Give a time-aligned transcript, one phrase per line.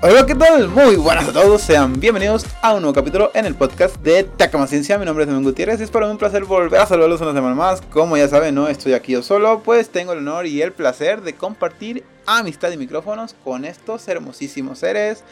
[0.00, 0.68] Hola, ¿qué tal?
[0.68, 4.68] Muy buenas a todos, sean bienvenidos a un nuevo capítulo en el podcast de Takama
[4.68, 4.96] Ciencia.
[4.96, 7.32] Mi nombre es Domingo Gutiérrez y es para mí un placer volver a saludarlos una
[7.32, 7.80] semana más.
[7.80, 11.22] Como ya saben, no estoy aquí yo solo, pues tengo el honor y el placer
[11.22, 15.24] de compartir amistad y micrófonos con estos hermosísimos seres.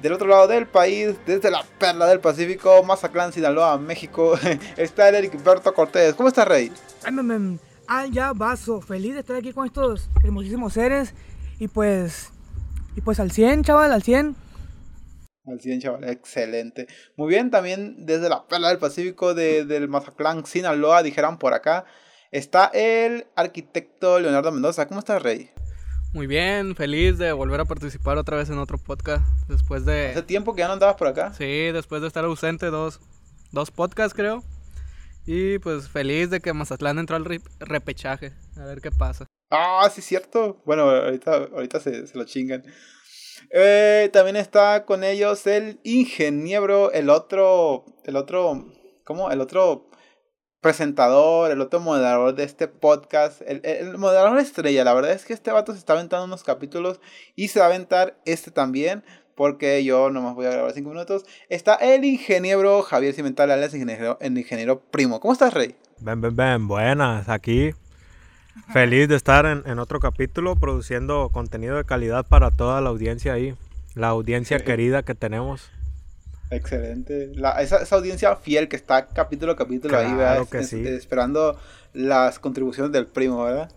[0.00, 4.38] Del otro lado del país, desde la perla del Pacífico, Mazatlán, Sinaloa, México,
[4.76, 6.14] está el Berto Cortés.
[6.14, 6.70] ¿Cómo estás, Rey?
[7.88, 11.14] Al ya vaso, feliz de estar aquí con estos hermosísimos seres
[11.58, 12.30] y pues
[12.96, 14.36] y pues al 100, chaval, al 100.
[15.46, 16.86] Al 100, chaval, excelente.
[17.16, 21.84] Muy bien, también desde la perla del Pacífico de, del Mazatlán, Sinaloa, dijeron por acá,
[22.30, 24.86] está el arquitecto Leonardo Mendoza.
[24.86, 25.50] ¿Cómo estás, Rey?
[26.12, 30.10] Muy bien, feliz de volver a participar otra vez en otro podcast después de...
[30.10, 31.34] ¿Hace tiempo que ya no andabas por acá?
[31.34, 33.00] Sí, después de estar ausente dos,
[33.50, 34.44] dos podcasts creo.
[35.26, 37.24] Y pues feliz de que Mazatlán entró al
[37.58, 38.32] repechaje.
[38.56, 39.26] A ver qué pasa.
[39.56, 40.60] Ah, sí, cierto.
[40.64, 42.64] Bueno, ahorita, ahorita se, se lo chingan.
[43.50, 48.66] Eh, también está con ellos el ingeniero, el otro, el otro,
[49.04, 49.30] ¿cómo?
[49.30, 49.90] El otro
[50.60, 54.82] presentador, el otro moderador de este podcast, el, el, moderador estrella.
[54.82, 57.00] La verdad es que este vato se está aventando unos capítulos
[57.36, 59.04] y se va a aventar este también,
[59.36, 61.24] porque yo nomás voy a grabar cinco minutos.
[61.48, 65.20] Está el ingeniero Javier Cimental, alias ingeniero, el ingeniero primo.
[65.20, 65.76] ¿Cómo estás, Rey?
[66.00, 67.72] Ven, ven, ven, buenas, aquí
[68.72, 73.54] Feliz de estar en, otro capítulo produciendo contenido de calidad para toda la audiencia ahí,
[73.94, 75.70] la audiencia querida que tenemos.
[76.50, 77.32] Excelente.
[77.60, 80.46] esa, audiencia fiel que está capítulo a capítulo ahí, ¿verdad?
[80.48, 80.86] Que sí.
[80.86, 81.58] esperando
[81.92, 83.72] las contribuciones del primo, ¿verdad?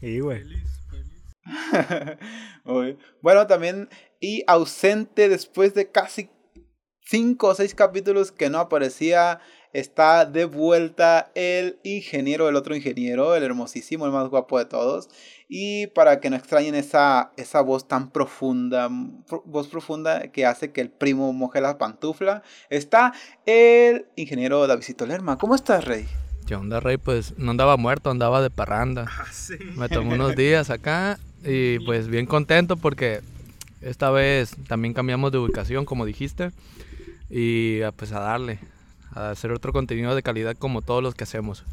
[0.00, 0.44] Y güey.
[3.22, 3.88] bueno, también,
[4.20, 6.30] y ausente después de casi
[7.04, 9.40] cinco o seis capítulos que no aparecía
[9.72, 15.08] está de vuelta el ingeniero, el otro ingeniero, el hermosísimo, el más guapo de todos.
[15.48, 18.88] Y para que no extrañen esa, esa voz tan profunda,
[19.44, 23.12] voz profunda que hace que el primo moje la pantufla, está
[23.46, 25.38] el ingeniero Davidito Lerma.
[25.38, 26.06] ¿Cómo estás, Rey?
[26.46, 26.96] ¿Qué onda, Rey?
[26.96, 29.06] Pues no andaba muerto, andaba de parranda.
[29.08, 29.26] Ah,
[29.76, 33.20] Me tomé unos días acá y pues bien contento porque
[33.80, 36.50] esta vez también cambiamos de ubicación, como dijiste.
[37.28, 38.58] Y pues a darle,
[39.12, 41.64] a hacer otro contenido de calidad como todos los que hacemos.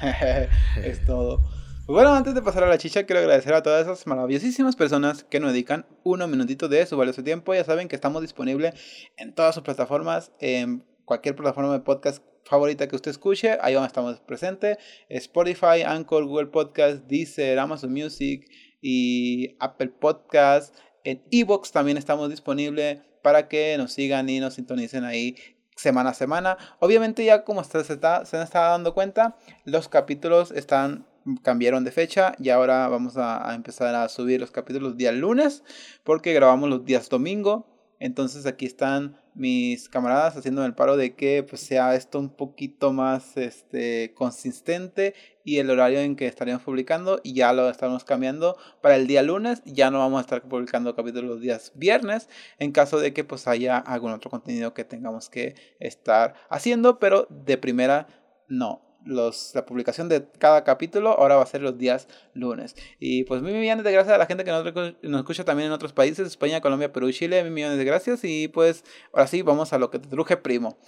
[0.82, 1.40] es todo.
[1.86, 5.40] Bueno, antes de pasar a la chicha, quiero agradecer a todas esas maravillosísimas personas que
[5.40, 7.54] nos dedican unos minutitos de su valioso tiempo.
[7.54, 8.74] Ya saben que estamos disponibles
[9.16, 13.86] en todas sus plataformas, en cualquier plataforma de podcast favorita que usted escuche, ahí donde
[13.86, 14.76] estamos presentes.
[15.08, 18.46] Spotify, Anchor, Google Podcast, Deezer, Amazon Music
[18.82, 20.76] y Apple Podcast.
[21.04, 25.36] En Evox también estamos disponibles para que nos sigan y nos sintonicen ahí
[25.78, 26.58] semana a semana.
[26.80, 31.06] Obviamente ya como se, está, se está dando cuenta, los capítulos están
[31.42, 35.62] cambiaron de fecha y ahora vamos a, a, empezar a subir los capítulos día lunes
[36.02, 37.66] porque grabamos los días domingo.
[38.00, 42.92] Entonces aquí están mis camaradas haciendo el paro de que pues, sea esto un poquito
[42.92, 45.14] más este, consistente
[45.44, 49.22] y el horario en que estaríamos publicando y ya lo estamos cambiando para el día
[49.22, 49.62] lunes.
[49.64, 52.28] Ya no vamos a estar publicando capítulos los días viernes
[52.58, 57.26] en caso de que pues haya algún otro contenido que tengamos que estar haciendo, pero
[57.30, 58.08] de primera
[58.48, 62.76] no la publicación de cada capítulo ahora va a ser los días lunes.
[62.98, 64.64] Y pues mil millones de gracias a la gente que nos,
[65.02, 68.20] nos escucha también en otros países, España, Colombia, Perú, Chile, mil millones de gracias.
[68.24, 70.78] Y pues ahora sí, vamos a lo que te truje primo.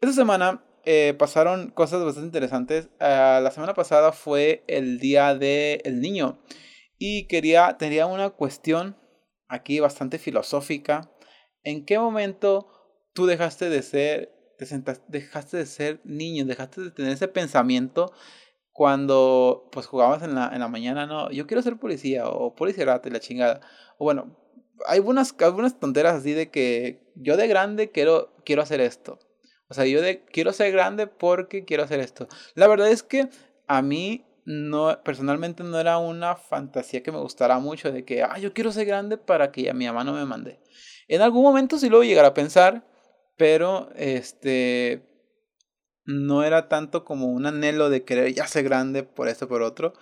[0.00, 2.86] Esta semana eh, pasaron cosas bastante interesantes.
[3.00, 6.40] Uh, la semana pasada fue el Día del Niño.
[6.98, 8.96] Y quería, tenía una cuestión
[9.48, 11.10] aquí bastante filosófica.
[11.62, 12.66] ¿En qué momento
[13.12, 14.31] tú dejaste de ser
[15.08, 18.12] dejaste de ser niño, dejaste de tener ese pensamiento
[18.72, 23.00] cuando pues jugabas en la, en la mañana, no, yo quiero ser policía o policía
[23.04, 23.60] y la chingada.
[23.98, 24.36] O bueno,
[24.86, 29.18] hay algunas, algunas tonteras así de que yo de grande quiero, quiero hacer esto.
[29.68, 32.28] O sea, yo de quiero ser grande porque quiero hacer esto.
[32.54, 33.28] La verdad es que
[33.66, 38.38] a mí no personalmente no era una fantasía que me gustara mucho de que, ah,
[38.38, 40.60] yo quiero ser grande para que ya mi mamá no me mande.
[41.08, 42.84] En algún momento sí lo llegar a pensar,
[43.36, 45.08] pero este
[46.04, 49.94] no era tanto como un anhelo de querer ya ser grande por esto por otro.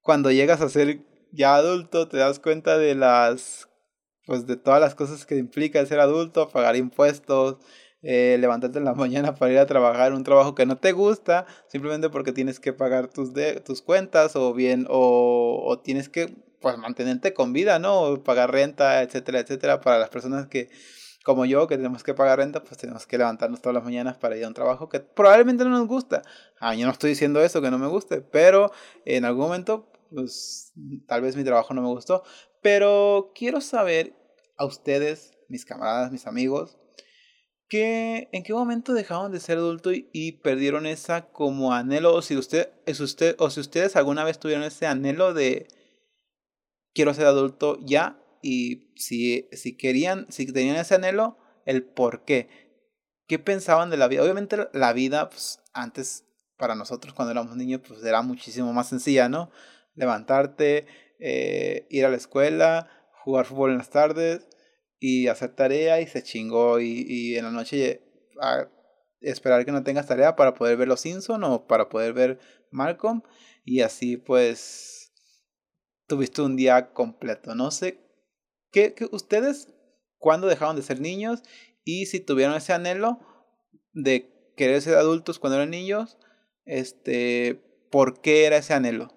[0.00, 1.00] Cuando llegas a ser
[1.32, 3.68] ya adulto te das cuenta de las
[4.26, 7.58] pues de todas las cosas que implica ser adulto, pagar impuestos,
[8.02, 11.46] eh, levantarte en la mañana para ir a trabajar un trabajo que no te gusta,
[11.68, 16.34] simplemente porque tienes que pagar tus, de, tus cuentas o bien, o, o tienes que
[16.60, 18.22] pues mantenerte con vida, ¿no?
[18.24, 20.70] pagar renta, etcétera, etcétera, para las personas que
[21.24, 24.36] como yo, que tenemos que pagar renta, pues tenemos que levantarnos todas las mañanas para
[24.36, 26.22] ir a un trabajo que probablemente no nos gusta.
[26.60, 28.70] Ah, yo no estoy diciendo eso, que no me guste, pero
[29.06, 30.74] en algún momento, pues
[31.08, 32.22] tal vez mi trabajo no me gustó.
[32.60, 34.14] Pero quiero saber
[34.58, 36.76] a ustedes, mis camaradas, mis amigos,
[37.68, 42.36] que en qué momento dejaron de ser adultos y, perdieron esa como anhelo, o si
[42.36, 42.68] usted,
[43.38, 45.68] o si ustedes alguna vez tuvieron ese anhelo de
[46.94, 52.48] quiero ser adulto ya, y si, si querían, si tenían ese anhelo, el por qué.
[53.26, 54.22] ¿Qué pensaban de la vida?
[54.22, 56.26] Obviamente la vida, pues, antes,
[56.58, 59.50] para nosotros cuando éramos niños, pues era muchísimo más sencilla, ¿no?
[59.94, 60.86] Levantarte,
[61.18, 62.90] eh, ir a la escuela,
[63.24, 64.46] jugar fútbol en las tardes
[65.00, 66.80] y hacer tarea y se chingó.
[66.80, 68.02] Y, y en la noche
[68.42, 68.68] a
[69.22, 72.40] esperar que no tengas tarea para poder ver Los Simpson o para poder ver
[72.70, 73.22] Malcolm.
[73.64, 75.14] Y así pues
[76.06, 77.54] tuviste un día completo.
[77.54, 78.03] No sé,
[78.74, 79.68] ¿qué, qué ustedes
[80.18, 81.42] cuándo dejaron de ser niños?
[81.84, 83.20] Y si tuvieron ese anhelo
[83.92, 86.18] de querer ser adultos cuando eran niños,
[86.66, 89.14] este, ¿por qué era ese anhelo?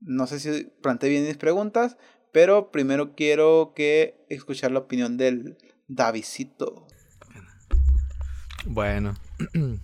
[0.00, 1.98] No sé si planteé bien mis preguntas,
[2.32, 6.86] pero primero quiero que escuchar la opinión del Davidito.
[8.66, 9.14] Bueno.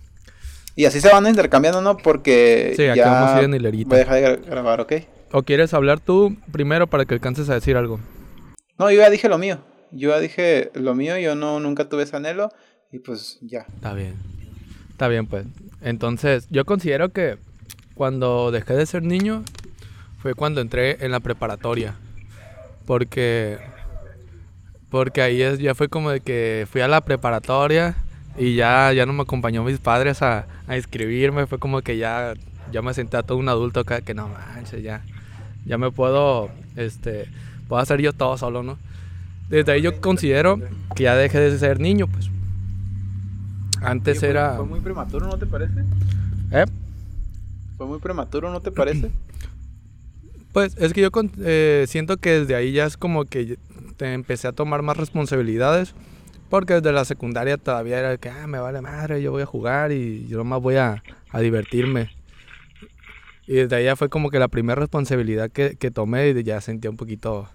[0.79, 1.97] Y así se van intercambiando, ¿no?
[1.97, 3.89] Porque sí, ya vamos a ir en hilerita.
[3.89, 4.93] voy a dejar de grabar, ¿ok?
[5.31, 7.99] ¿O quieres hablar tú primero para que alcances a decir algo?
[8.77, 9.59] No, yo ya dije lo mío.
[9.91, 12.49] Yo ya dije lo mío, yo no nunca tuve ese anhelo
[12.91, 13.65] y pues ya.
[13.75, 14.15] Está bien.
[14.91, 15.45] Está bien, pues.
[15.81, 17.37] Entonces, yo considero que
[17.95, 19.43] cuando dejé de ser niño
[20.19, 21.95] fue cuando entré en la preparatoria.
[22.85, 23.59] Porque
[24.89, 27.95] porque ahí es, ya fue como de que fui a la preparatoria
[28.37, 32.33] y ya, ya no me acompañó mis padres a, a inscribirme, fue como que ya,
[32.71, 35.03] ya me senté a todo un adulto acá que no manches, ya,
[35.65, 37.27] ya me puedo, este,
[37.67, 38.77] puedo hacer yo todo solo, ¿no?
[39.49, 40.59] Desde ahí yo considero
[40.95, 42.29] que ya dejé de ser niño, pues.
[43.81, 44.55] Antes era...
[44.55, 45.81] ¿Fue muy prematuro, no te parece?
[46.51, 46.65] ¿Eh?
[47.77, 49.11] ¿Fue muy prematuro, no te parece?
[50.53, 51.09] Pues es que yo
[51.43, 53.59] eh, siento que desde ahí ya es como que
[53.95, 55.93] te empecé a tomar más responsabilidades.
[56.49, 59.91] Porque desde la secundaria todavía era que, ah, me vale madre, yo voy a jugar
[59.91, 62.09] y yo nomás voy a, a divertirme.
[63.45, 66.61] Y desde ahí ya fue como que la primera responsabilidad que, que tomé y ya
[66.61, 67.49] sentía un poquito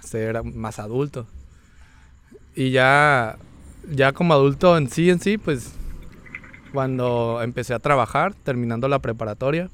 [0.00, 1.26] ser más adulto.
[2.54, 3.38] Y ya,
[3.90, 5.72] ya como adulto en sí, en sí, pues
[6.72, 9.70] cuando empecé a trabajar, terminando la preparatoria,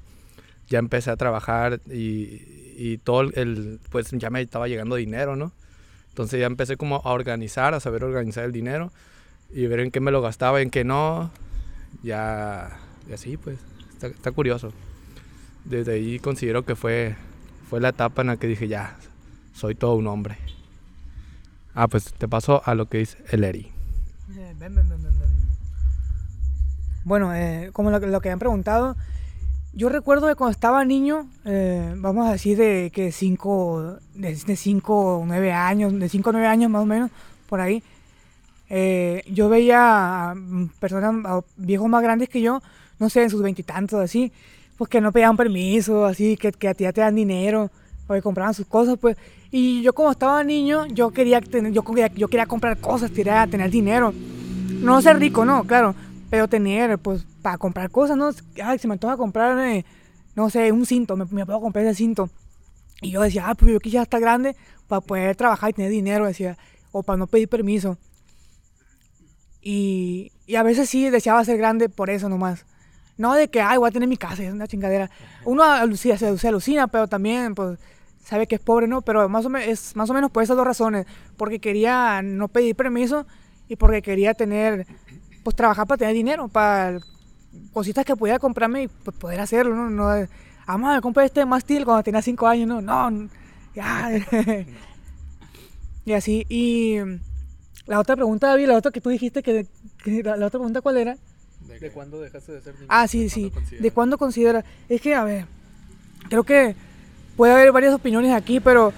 [0.68, 2.42] ya empecé a trabajar y,
[2.76, 5.52] y todo el, pues ya me estaba llegando dinero, ¿no?
[6.10, 8.90] Entonces ya empecé como a organizar, a saber organizar el dinero
[9.52, 11.30] y ver en qué me lo gastaba en qué no.
[12.02, 13.58] Ya, y así pues,
[14.00, 14.72] está, curioso.
[15.64, 17.16] Desde ahí considero que fue,
[17.68, 18.96] fue la etapa en la que dije, ya,
[19.56, 20.36] soy todo un hombre.
[21.74, 23.72] Ah, pues te paso a lo que dice el Eri.
[27.04, 28.96] Bueno, eh, como lo, que han preguntado,
[29.72, 35.18] yo recuerdo que cuando estaba niño, eh, vamos a decir de que 5, de 5
[35.20, 37.10] o 9 años, de 5 o 9 años más o menos,
[37.48, 37.82] por ahí,
[38.68, 40.34] eh, yo veía
[40.80, 42.60] personas, viejos más grandes que yo,
[42.98, 44.32] no sé, en sus veintitantos, así,
[44.76, 47.70] pues que no pedían permiso, así, que, que a ti ya te dan dinero,
[48.08, 49.16] o que compraban sus cosas, pues.
[49.50, 53.46] Y yo como estaba niño, yo quería, tener, yo, quería, yo quería comprar cosas, quería
[53.46, 54.12] tener dinero.
[54.80, 55.94] No ser rico, no, claro,
[56.30, 58.30] pero tener, pues, para comprar cosas, ¿no?
[58.62, 59.84] Ay, se me antoja comprarme,
[60.34, 62.28] no sé, un cinto, me, me puedo comprar ese cinto.
[63.00, 64.56] Y yo decía, ah, pues yo quisiera estar grande
[64.88, 66.56] para poder trabajar y tener dinero, decía,
[66.92, 67.98] o para no pedir permiso.
[69.62, 72.64] Y, y a veces sí deseaba ser grande por eso nomás.
[73.18, 75.10] No de que, ay, voy a tener mi casa, es una chingadera.
[75.44, 75.64] Uno
[75.96, 77.78] se, se alucina, pero también, pues,
[78.26, 79.02] sabe que es pobre, ¿no?
[79.02, 81.06] Pero más o menos, es más o menos por esas dos razones.
[81.36, 83.24] Porque quería no pedir permiso
[83.68, 84.84] y porque quería tener,
[85.44, 86.98] pues, trabajar para tener dinero, para
[87.72, 89.90] cositas que pudiera comprarme y pues, poder hacerlo, ¿no?
[89.90, 90.26] no
[90.66, 93.28] vamos a comprar este mástil cuando tenía 5 años, no, no,
[93.74, 94.10] ya.
[96.04, 96.96] y así, y
[97.86, 99.66] la otra pregunta, David, la otra que tú dijiste, que,
[100.24, 101.16] la, otra pregunta, ¿cuál era?
[101.80, 102.86] ¿De, cuándo dejaste de ser niño?
[102.88, 104.64] Ah, sí, sí, ¿de cuándo considera?
[104.88, 105.46] Es que, a ver,
[106.28, 106.74] creo que
[107.36, 108.92] puede haber varias opiniones aquí, pero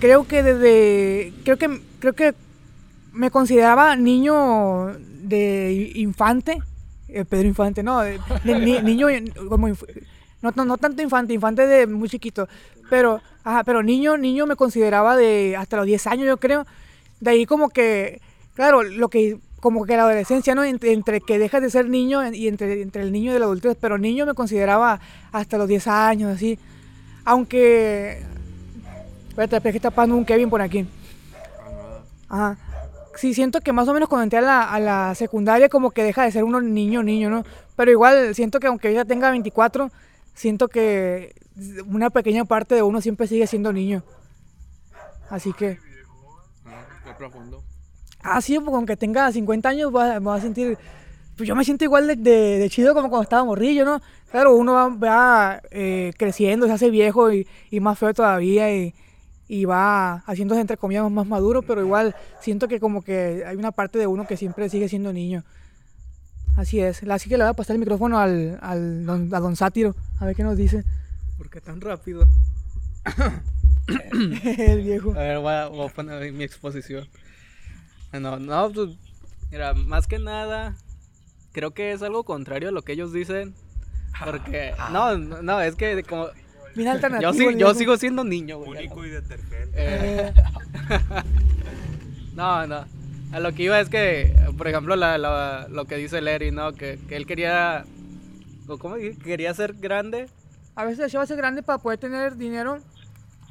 [0.00, 2.34] creo que desde, creo que, creo que
[3.12, 6.58] me consideraba niño de infante,
[7.08, 8.02] eh, Pedro Infante, no,
[8.44, 9.08] niño
[9.48, 9.68] como
[10.40, 12.48] no, no, tanto infante, infante de muy chiquito,
[12.88, 16.64] pero ajá, pero niño, niño me consideraba de hasta los 10 años, yo creo.
[17.18, 18.20] De ahí como que
[18.54, 20.64] claro, lo que como que la adolescencia, ¿no?
[20.64, 23.98] Entre, que dejas de ser niño y entre, entre el niño y la adultez, pero
[23.98, 25.00] niño me consideraba
[25.30, 26.58] hasta los 10 años, así.
[27.28, 28.22] Aunque...
[29.28, 30.86] Espérate, que está pasando un Kevin por aquí.
[32.28, 32.56] Ajá
[33.18, 36.04] sí siento que más o menos cuando entré a la, a la secundaria como que
[36.04, 37.44] deja de ser uno niño, niño, ¿no?
[37.74, 39.90] Pero igual siento que aunque ella tenga 24,
[40.34, 41.34] siento que
[41.86, 44.04] una pequeña parte de uno siempre sigue siendo niño.
[45.28, 45.78] Así que...
[47.18, 47.64] profundo.
[48.22, 50.78] Ah, sí, aunque tenga 50 años, va, va a sentir.
[51.38, 54.02] Pues yo me siento igual de, de- de chido como cuando estaba morrillo, ¿no?
[54.30, 58.92] Claro, uno va, va, eh, creciendo, se hace viejo y, y más feo todavía y,
[59.46, 63.70] y va haciéndose, entre comillas, más maduro, pero igual siento que como que hay una
[63.72, 65.44] parte de uno que siempre sigue siendo niño.
[66.56, 67.04] Así es.
[67.04, 70.26] Así que le voy a pasar el micrófono al, al don, a don Sátiro, a
[70.26, 70.84] ver qué nos dice
[71.36, 72.26] ¿Por qué tan rápido?
[74.58, 75.12] el viejo.
[75.12, 77.06] A ver, voy a, voy a poner mi exposición.
[78.12, 78.90] No, no, pues,
[79.52, 80.74] mira, más que nada,
[81.52, 83.54] creo que es algo contrario a lo que ellos dicen.
[84.24, 86.28] Porque, no, no, no, es que como...
[86.74, 87.32] Bien alternativo.
[87.32, 88.86] Yo, yo sigo siendo niño, güey.
[88.86, 89.70] Único y detergente.
[89.74, 90.32] Eh, Eh,
[92.34, 92.84] no, no.
[93.32, 96.72] A lo que iba es que, por ejemplo, la, la- lo que dice Larry, ¿no?
[96.72, 97.84] Que, que él quería...
[98.66, 99.18] o ¿Cómo dije?
[99.18, 100.28] Quería ser grande.
[100.74, 102.78] a veces yo a ser grande para poder tener dinero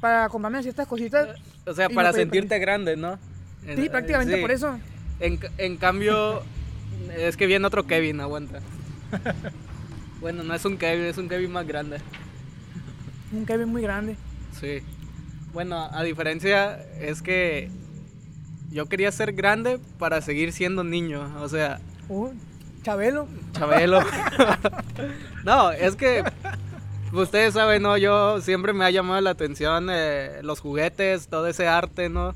[0.00, 1.28] para comprarme ciertas cositas.
[1.66, 3.16] O sea, para no pedir sentirte grande, ¿no?
[3.64, 4.40] Sí, En- prácticamente sí.
[4.40, 4.78] por eso.
[5.20, 6.42] En, en cambio,
[7.18, 8.60] es que viene otro Kevin, aguanta.
[10.20, 11.98] Bueno, no es un Kevin, es un Kevin más grande.
[13.30, 14.16] Un Kevin muy grande.
[14.58, 14.80] Sí.
[15.52, 17.70] Bueno, a diferencia es que
[18.72, 21.32] yo quería ser grande para seguir siendo niño.
[21.40, 22.30] O sea, Uh,
[22.82, 23.28] Chabelo.
[23.52, 24.00] Chabelo.
[25.44, 26.24] no, es que
[27.12, 27.98] ustedes saben, ¿no?
[27.98, 32.34] Yo siempre me ha llamado la atención eh, los juguetes, todo ese arte, ¿no?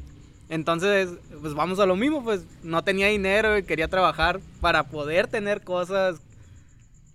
[0.52, 1.08] Entonces,
[1.40, 5.62] pues vamos a lo mismo, pues no tenía dinero y quería trabajar para poder tener
[5.62, 6.20] cosas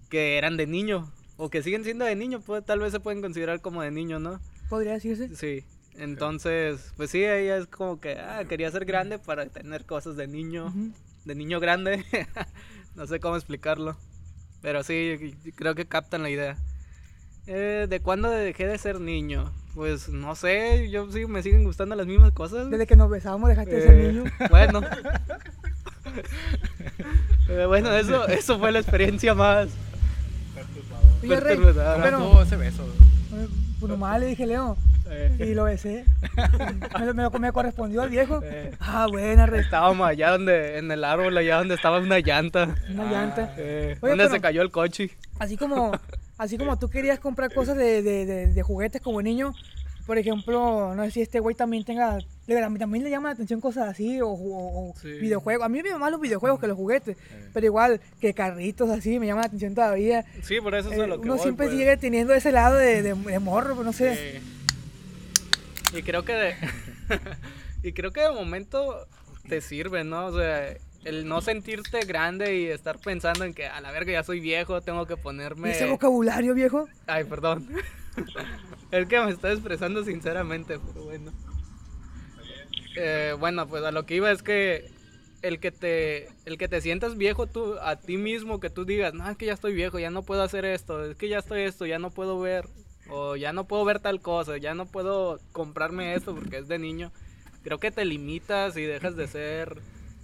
[0.09, 3.21] que eran de niño o que siguen siendo de niño, pues tal vez se pueden
[3.21, 4.39] considerar como de niño, ¿no?
[4.69, 5.35] Podría decirse.
[5.35, 5.63] Sí.
[5.99, 10.25] Entonces, pues sí, ella es como que ah, quería ser grande para tener cosas de
[10.25, 10.73] niño
[11.23, 12.03] de niño grande.
[12.95, 13.97] no sé cómo explicarlo.
[14.63, 16.57] Pero sí, creo que captan la idea.
[17.45, 19.53] Eh, ¿De cuándo dejé de ser niño?
[19.77, 22.67] Pues no sé, yo sí me siguen gustando las mismas cosas.
[22.71, 24.23] Desde que nos besábamos dejaste de ser Eh, niño.
[24.49, 24.81] Bueno.
[27.47, 29.67] Eh, bueno, eso, eso fue la experiencia más
[31.21, 32.01] perturbadora.
[32.03, 32.83] pero Tuvo ese beso.
[33.35, 33.47] eh,
[33.79, 34.75] pues nomás le dije Leo
[35.11, 36.05] Eh, y lo besé.
[36.99, 38.41] me, me, me correspondió al viejo.
[38.43, 38.71] Eh.
[38.79, 39.61] Ah, buena, Rey.
[39.61, 42.75] estábamos allá donde, en el árbol, allá donde estaba una llanta.
[42.89, 43.53] Una llanta.
[43.57, 45.11] Eh, Oye, donde pero- se cayó el coche.
[45.39, 45.91] Así como,
[46.37, 49.53] así como tú querías comprar cosas de, de, de, de juguetes como niño,
[50.05, 53.27] por ejemplo, no sé si este güey también tenga, le- a mí también le llama
[53.27, 55.09] la atención cosas así, o, o- o Sí.
[55.19, 55.65] videojuegos.
[55.65, 57.17] A mí me llaman más los videojuegos que los juguetes,
[57.53, 60.23] pero igual que carritos así, me llama la atención todavía.
[60.43, 61.77] Sí, por eso es Eh, lo que uno voy, siempre pues.
[61.77, 64.37] sigue teniendo ese lado de, de, de morro, pues no sé.
[64.37, 64.41] Eh,
[65.93, 66.55] y creo que de,
[67.83, 69.07] y creo que de momento
[69.49, 70.27] te sirve, ¿no?
[70.27, 70.73] O sea,
[71.03, 74.81] el no sentirte grande y estar pensando en que a la verga ya soy viejo,
[74.81, 76.87] tengo que ¿Y ponerme ese vocabulario, viejo?
[77.05, 77.67] Ay, perdón.
[78.91, 81.31] es que me estoy expresando sinceramente, pero bueno.
[82.95, 84.89] Eh, bueno, pues a lo que iba es que
[85.43, 89.13] el que te el que te sientas viejo tú a ti mismo que tú digas,
[89.13, 91.61] "No, es que ya estoy viejo, ya no puedo hacer esto, es que ya estoy
[91.61, 92.65] esto, ya no puedo ver
[93.09, 96.79] o ya no puedo ver tal cosa, ya no puedo comprarme esto porque es de
[96.79, 97.11] niño."
[97.63, 99.77] Creo que te limitas y dejas de ser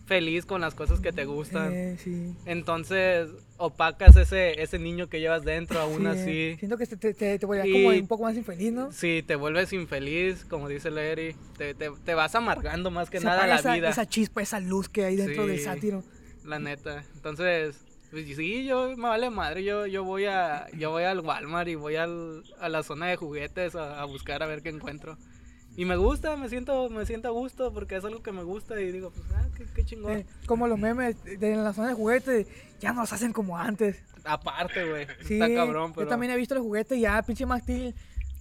[0.06, 1.72] feliz con las cosas que te gustan.
[1.74, 2.34] Eh, sí.
[2.46, 6.32] Entonces opacas ese ese niño que llevas dentro aún Sí, así.
[6.32, 8.92] eh, Siento que te, te, te, te Y- como un poco más infeliz, ¿no?
[8.92, 11.36] Sí, te vuelves infeliz, como dice Larry.
[11.58, 13.90] Te, te, te vas amargando más que Se nada la esa, vida.
[13.90, 16.04] esa chispa, esa luz que hay dentro del sátiro.
[16.44, 17.04] La neta.
[17.16, 17.78] Entonces,
[18.12, 19.64] pues sí, yo me vale madre.
[19.64, 23.16] Yo, yo voy a yo voy al Walmart y voy al, a la zona de
[23.16, 25.18] juguetes a, a buscar a ver qué encuentro.
[25.76, 28.80] Y me gusta, me siento, me siento a gusto porque es algo que me gusta
[28.80, 30.12] y digo, pues, ah, qué, qué chingón.
[30.20, 32.48] Eh, como los memes de, de la zona de juguetes,
[32.80, 33.98] ya no se hacen como antes.
[34.24, 35.08] Aparte, güey.
[35.26, 36.06] Sí, está cabrón, pero.
[36.06, 37.96] yo también he visto los juguetes ya, pinche Max Steel,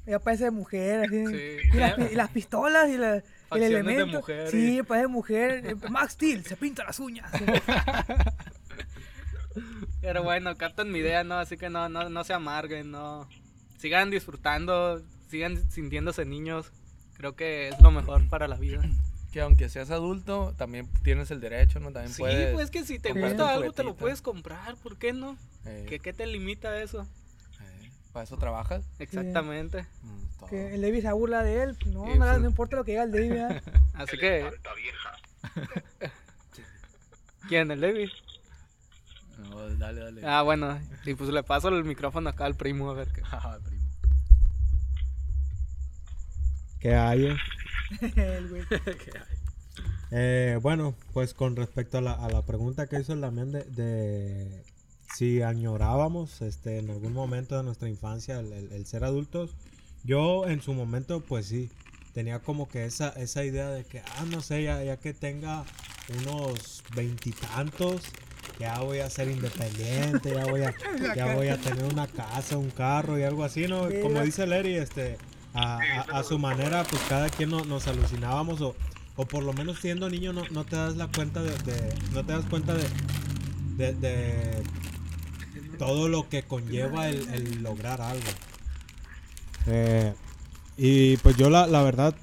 [0.06, 1.26] ya parece de mujer, así.
[1.26, 1.56] Sí.
[1.72, 4.18] Y, las, y las pistolas y, la, el Facciones de elemento.
[4.18, 5.66] mujer sí, y- parece de mujer.
[5.66, 7.30] Eh, Max Steel se pinta las uñas.
[10.00, 11.38] Pero bueno, captan mi idea, ¿no?
[11.38, 13.28] Así que no, no, no se amarguen, no.
[13.78, 16.72] Sigan disfrutando, sigan sintiéndose niños.
[17.16, 18.82] Creo que es lo mejor para la vida.
[19.32, 21.90] Que aunque seas adulto, también tienes el derecho, ¿no?
[21.90, 22.52] También Sí, puedes.
[22.52, 25.38] pues que si te gusta algo te lo puedes comprar, ¿por qué no?
[25.64, 27.06] eh, ¿Qué, qué te limita eso?
[27.62, 28.84] eh, ¿Para eso trabajas?
[28.98, 29.86] Exactamente.
[30.02, 31.78] Mm, que el David se burla de él.
[31.86, 32.40] No, Sí, no, pues.
[32.42, 33.30] no importa lo que diga el David.
[33.30, 33.62] ¿verdad?
[33.94, 34.52] Así que.
[37.48, 37.70] ¿Quién?
[37.70, 38.10] ¿El Levi?
[39.38, 40.26] No, dale, dale.
[40.26, 40.78] Ah, bueno.
[41.06, 43.22] Y pues le paso el micrófono acá al primo a ver qué.
[46.82, 47.28] ¿Qué hay?
[48.16, 48.62] El güey.
[50.14, 53.64] Eh, bueno, pues con respecto a la, a la pregunta que hizo el Damián de,
[53.64, 54.62] de
[55.16, 59.56] si añorábamos este, en algún momento de nuestra infancia el, el- el ser adultos,
[60.04, 61.70] yo en su momento pues sí,
[62.12, 65.64] tenía como que esa, esa idea de que, ah, no sé, ya, ya que tenga
[66.20, 68.02] unos veintitantos,
[68.60, 70.74] ya voy a ser independiente, ya voy a,
[71.16, 73.88] ya voy a tener una casa, un carro y algo así, ¿no?
[74.02, 75.16] Como dice Larry, este,
[75.54, 78.74] a, a- a su manera, pues cada quien no- nos alucinábamos o,
[79.16, 82.24] o por lo menos siendo niño no, no te das la cuenta de, de- no
[82.24, 82.84] te das cuenta de,
[83.76, 84.62] de, de
[85.78, 88.22] todo lo que conlleva el, el lograr algo.
[89.66, 90.14] Eh,
[90.76, 92.14] y pues yo la, la verdad,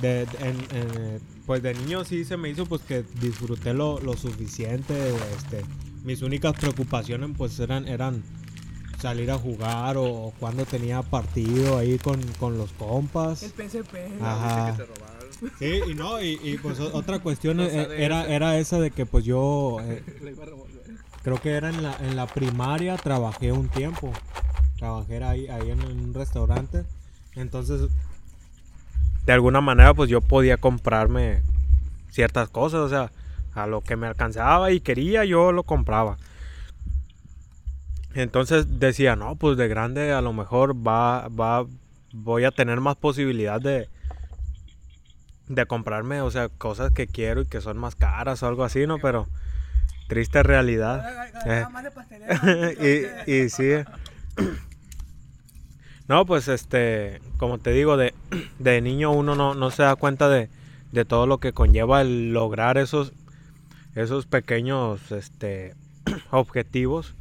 [0.00, 3.98] de, de- en- en- pues de niño sí se me hizo pues que disfruté lo,
[4.00, 4.94] lo suficiente.
[5.36, 5.64] Este,
[6.04, 8.22] mis únicas preocupaciones pues eran, eran
[9.00, 13.42] salir a jugar o, o cuando tenía partido ahí con, con los compas.
[13.42, 13.94] El PSP.
[14.20, 14.76] Ajá.
[15.58, 19.24] Sí, y no, y, y, pues otra cuestión eh, era, era esa de que pues
[19.24, 20.02] yo eh,
[21.22, 24.12] creo que era en la, en la primaria, trabajé un tiempo.
[24.78, 26.84] Trabajé ahí, ahí en, un restaurante.
[27.36, 27.90] Entonces,
[29.26, 31.42] de alguna manera, pues yo podía comprarme
[32.10, 32.80] ciertas cosas.
[32.80, 33.12] O sea,
[33.54, 36.16] a lo que me alcanzaba y quería, yo lo compraba.
[38.14, 41.66] Entonces decía, no, pues de grande a lo mejor va, va,
[42.12, 43.88] voy a tener más posibilidad de,
[45.48, 48.86] de comprarme, o sea, cosas que quiero y que son más caras o algo así,
[48.86, 48.98] ¿no?
[48.98, 49.28] Pero
[50.08, 51.04] triste realidad.
[51.46, 51.64] Eh.
[53.26, 53.70] Y, y sí.
[56.08, 58.14] No, pues este, como te digo, de,
[58.58, 60.50] de niño uno no, no se da cuenta de,
[60.90, 63.12] de todo lo que conlleva el lograr esos,
[63.94, 65.74] esos pequeños este,
[66.30, 67.14] objetivos.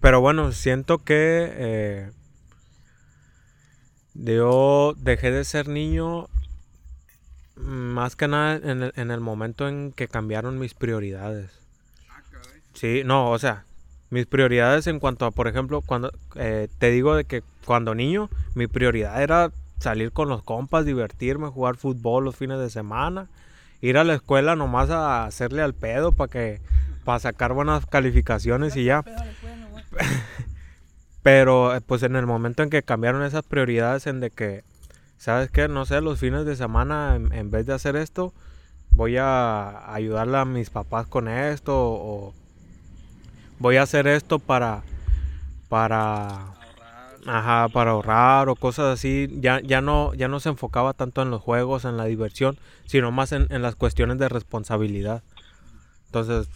[0.00, 2.10] Pero bueno, siento que eh,
[4.14, 6.28] yo dejé de ser niño
[7.56, 11.50] mm, más que nada en el, en el momento en que cambiaron mis prioridades.
[12.72, 13.64] Sí, no, o sea,
[14.10, 18.30] mis prioridades en cuanto a, por ejemplo, cuando eh, te digo de que cuando niño,
[18.54, 23.28] mi prioridad era salir con los compas, divertirme, jugar fútbol los fines de semana,
[23.80, 26.60] ir a la escuela nomás a hacerle al pedo para que
[27.04, 29.04] para sacar buenas calificaciones y ya.
[31.22, 34.64] Pero eh, pues en el momento en que cambiaron esas prioridades en de que,
[35.18, 35.68] ¿sabes qué?
[35.68, 38.32] No sé, los fines de semana en, en vez de hacer esto,
[38.92, 42.34] voy a ayudarle a mis papás con esto o
[43.58, 44.82] voy a hacer esto para
[45.68, 46.54] para
[47.26, 51.30] ajá, para ahorrar o cosas así, ya ya no ya no se enfocaba tanto en
[51.30, 55.22] los juegos, en la diversión, sino más en, en las cuestiones de responsabilidad.
[56.06, 56.48] Entonces,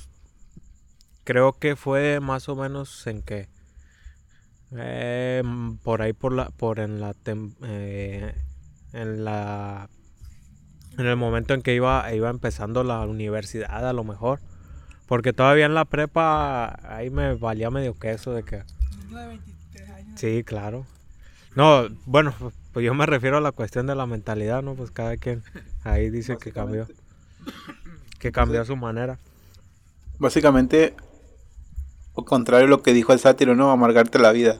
[1.24, 3.48] creo que fue más o menos en que
[4.76, 8.34] eh, mm, por ahí por la por en la tem- eh,
[8.92, 9.88] en la
[10.98, 14.40] en el momento en que iba iba empezando la universidad a lo mejor
[15.06, 18.62] porque todavía en la prepa ahí me valía medio queso de que
[20.16, 20.86] sí claro.
[21.56, 22.34] No bueno
[22.72, 25.42] pues yo me refiero a la cuestión de la mentalidad no pues cada quien
[25.84, 26.86] ahí dice que cambió
[28.18, 29.18] que cambió su manera.
[30.18, 30.94] Básicamente,
[32.14, 33.70] o contrario a lo que dijo el sátiro, ¿no?
[33.70, 34.58] Amargarte la vida.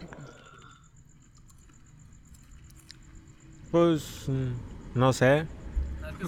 [3.75, 5.49] pues mm, no sé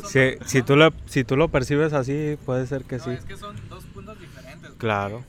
[0.09, 3.25] si, si tú lo si tú lo percibes así puede ser que No, sí es
[3.25, 4.73] que son dos puntos diferentes.
[4.79, 5.23] claro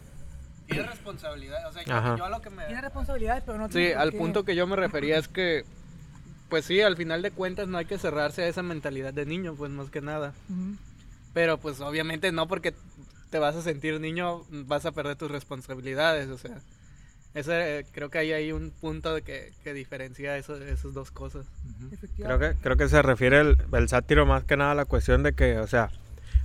[0.65, 1.65] Tienes responsabilidad.
[1.69, 1.83] O sea,
[2.17, 2.65] yo, a lo que me.
[2.65, 5.63] Tiene responsabilidades, pero no Sí, tiene por al punto que yo me refería es que.
[6.49, 9.55] Pues sí, al final de cuentas no hay que cerrarse a esa mentalidad de niño,
[9.55, 10.33] pues más que nada.
[11.33, 12.73] Pero pues obviamente no porque
[13.29, 16.57] te vas a sentir niño vas a perder tus responsabilidades, o sea.
[17.33, 21.11] Ese, eh, creo que ahí hay un punto de que, que diferencia eso, esas dos
[21.11, 21.45] cosas.
[22.23, 25.23] Creo que, creo que se refiere el, el sátiro más que nada a la cuestión
[25.23, 25.91] de que, o sea,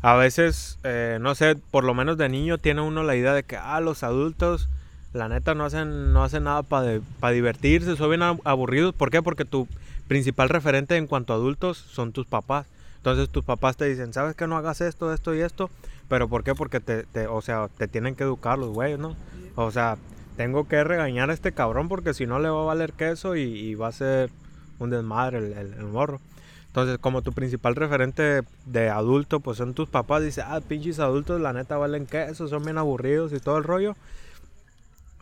[0.03, 3.43] a veces, eh, no sé, por lo menos de niño tiene uno la idea de
[3.45, 4.69] que, ah, los adultos,
[5.15, 8.95] la neta, no hacen, no hacen nada para divertirse, son bien ab- aburridos.
[8.95, 9.23] ¿Por qué?
[9.23, 9.67] Porque tu
[10.09, 12.67] principal referente en cuanto a adultos son tus papás.
[13.03, 15.71] Entonces tus papás te dicen, ¿sabes que no hagas esto, esto y esto?
[16.09, 16.55] ¿Pero por qué?
[16.55, 19.17] Porque te, te- o sea, te tienen que educar los güeyes, ¿no?
[19.57, 19.99] O sea,
[20.37, 23.75] tengo que regañar a este cabrón porque si no le va a valer queso y,
[23.75, 24.31] va a ser
[24.79, 26.21] un desmadre el, el- el morro.
[26.69, 31.41] Entonces, como tu principal referente de adulto, pues son tus papás, dice, ah, pinches adultos,
[31.41, 33.95] la neta valen queso, son bien aburridos y todo el rollo.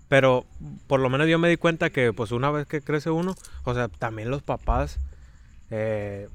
[0.08, 0.44] Pero
[0.86, 3.74] por lo menos yo me di cuenta que pues una vez que crece uno, o
[3.74, 4.98] sea, también los papás,
[5.70, 6.28] eh,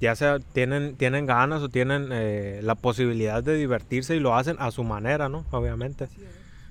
[0.00, 4.56] ya sea tienen, tienen ganas o tienen eh, la posibilidad de divertirse y lo hacen
[4.58, 5.44] a su manera, ¿no?
[5.50, 6.08] Obviamente.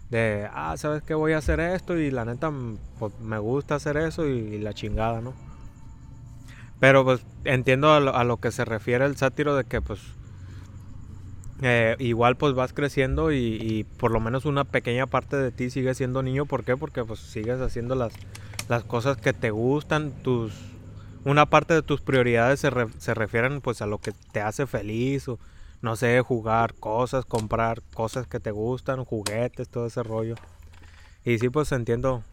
[0.10, 1.14] De, ah, ¿sabes qué?
[1.14, 4.58] Voy a hacer esto y la neta, mm, pues me gusta hacer eso y, y
[4.58, 5.36] la chingada, ¿no?
[6.80, 10.00] Pero pues entiendo a lo, a lo que se refiere el sátiro de que pues
[11.62, 15.70] eh, igual pues vas creciendo y, y por lo menos una pequeña parte de ti
[15.70, 16.46] sigue siendo niño.
[16.46, 16.78] ¿Por qué?
[16.78, 18.14] Porque pues sigues haciendo las,
[18.70, 20.54] las cosas que te gustan, tus...
[21.30, 24.66] una parte de tus prioridades se, re- se refieren pues a lo que te hace
[24.68, 25.40] feliz o
[25.82, 30.36] no sé, jugar cosas, comprar cosas que te gustan, juguetes, todo ese rollo.
[31.24, 32.24] Y sí, pues entiendo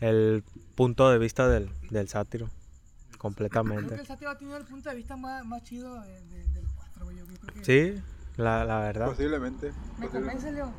[0.00, 0.42] el
[0.74, 3.94] punto de vista del, del sátiro, Creo que completamente.
[3.94, 6.72] el sátiro ha tenido el punto de vista más, más chido de, de- de los
[6.72, 7.18] cuatro, güey.
[7.18, 8.02] Yo creo que Sí,
[8.36, 9.06] la, la verdad.
[9.06, 9.72] Posiblemente.
[9.98, 10.72] Me convence, Leo.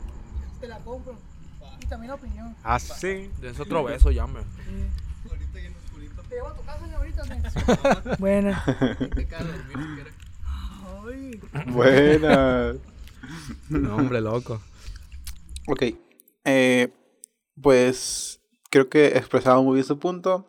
[0.59, 1.15] Te la compro.
[1.79, 2.55] Y también la opinión.
[2.63, 3.31] Ah, sí.
[3.41, 4.43] Es otro beso, ya, hombre.
[6.31, 8.15] ¿Te llevo a tu casa, ahorita?
[8.19, 8.63] Buena.
[11.67, 12.77] Buenas.
[13.67, 14.61] No, hombre, loco.
[15.67, 15.83] Ok.
[16.45, 16.93] Eh,
[17.61, 18.39] pues
[18.69, 20.47] creo que he expresado muy bien su punto.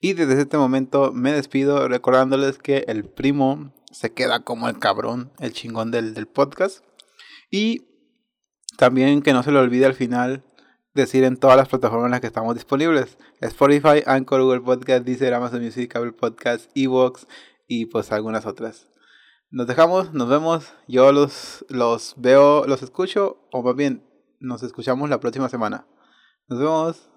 [0.00, 5.30] Y desde este momento me despido recordándoles que el primo se queda como el cabrón,
[5.38, 6.84] el chingón del, del podcast.
[7.52, 7.86] Y
[8.76, 10.42] también que no se le olvide al final
[10.94, 13.18] decir en todas las plataformas en las que estamos disponibles.
[13.40, 17.26] Spotify, Anchor, Google Podcast, Deezer, Amazon Music, Apple Podcast, Evox
[17.66, 18.88] y pues algunas otras.
[19.50, 20.72] Nos dejamos, nos vemos.
[20.88, 24.02] Yo los, los veo, los escucho, o más bien,
[24.40, 25.86] nos escuchamos la próxima semana.
[26.48, 27.10] Nos vemos.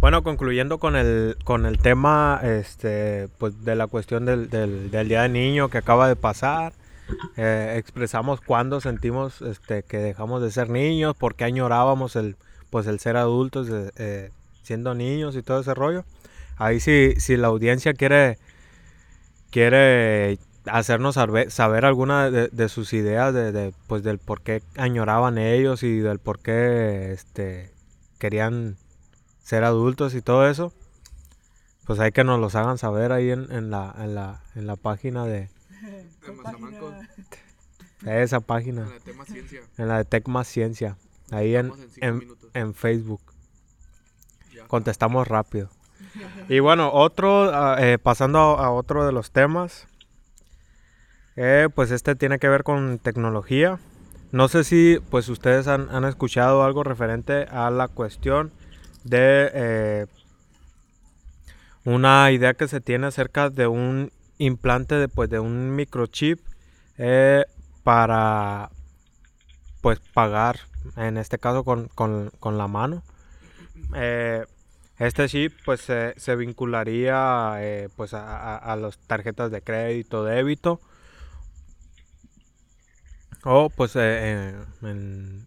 [0.00, 5.08] Bueno, concluyendo con el, con el tema este, pues, de la cuestión del, del, del
[5.08, 6.72] Día del Niño que acaba de pasar,
[7.36, 12.36] eh, expresamos cuándo sentimos este, que dejamos de ser niños, por qué añorábamos el,
[12.70, 14.30] pues, el ser adultos de- eh,
[14.62, 16.04] siendo niños y todo ese rollo.
[16.56, 18.38] Ahí si, si la audiencia quiere,
[19.50, 25.82] quiere hacernos saber, alguna de, sus ideas de, de, pues, del por qué añoraban ellos
[25.82, 27.70] y del por qué este,
[28.18, 28.76] querían
[29.42, 30.72] ser adultos y todo eso,
[31.86, 35.24] pues hay que nos los hagan saber ahí en la, en, la, en la página
[35.24, 35.48] de
[38.06, 39.62] esa página, tema ciencia.
[39.76, 40.96] en la de Tec Más Ciencia,
[41.30, 42.50] ahí en, Estamos en cinco en, minutos.
[42.54, 43.20] en Facebook.
[44.54, 44.66] Ya.
[44.66, 45.70] Contestamos rápido.
[46.48, 49.86] Y bueno, otro, ah, eh, pasando a, a otro de los temas,
[51.36, 53.78] eh, pues este tiene que ver con tecnología.
[54.32, 58.52] No sé si pues ustedes han, han escuchado algo referente a la cuestión
[59.04, 60.06] de eh,
[61.84, 66.40] una idea que se tiene acerca de un implante de, pues, de un microchip
[66.98, 67.44] eh,
[67.84, 68.70] para
[69.80, 70.60] pues pagar,
[70.96, 73.02] en este caso con, con- con la mano.
[73.94, 74.44] Eh,
[74.98, 80.80] este chip pues se, se vincularía eh, pues a, a- las tarjetas de crédito, débito
[83.44, 85.46] o pues en-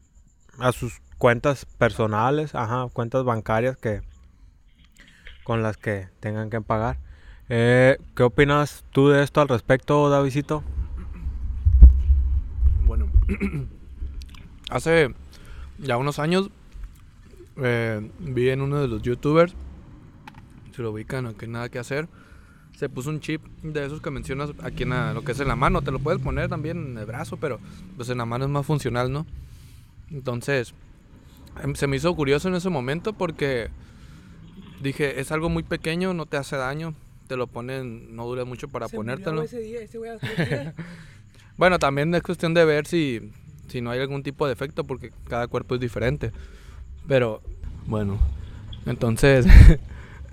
[0.59, 4.01] a sus cuentas personales, ajá, cuentas bancarias que
[5.43, 6.97] con las que tengan que pagar.
[7.53, 10.63] Eh, ¿Qué opinas tú de esto al respecto, Davidito?
[12.85, 13.11] Bueno,
[14.69, 15.13] hace
[15.77, 16.49] ya unos años
[17.57, 19.53] eh, vi en uno de los youtubers,
[20.73, 22.07] se lo ubican, no hay nada que hacer,
[22.77, 25.57] se puso un chip de esos que mencionas aquí en lo que es en la
[25.57, 27.59] mano, te lo puedes poner también en el brazo, pero
[27.97, 29.25] pues en la mano es más funcional, ¿no?
[30.09, 30.73] Entonces,
[31.61, 33.71] em, se me hizo curioso en ese momento porque
[34.81, 36.95] dije, es algo muy pequeño, no te hace daño,
[37.31, 39.41] te lo ponen, no dura mucho para Se ponértelo.
[39.43, 40.73] Ese día, ese güey a los tres días.
[41.55, 43.31] Bueno, también es cuestión de ver si,
[43.69, 46.31] si no hay algún tipo de efecto, porque cada cuerpo es diferente.
[47.07, 47.41] Pero,
[47.87, 48.19] bueno,
[48.85, 49.45] entonces,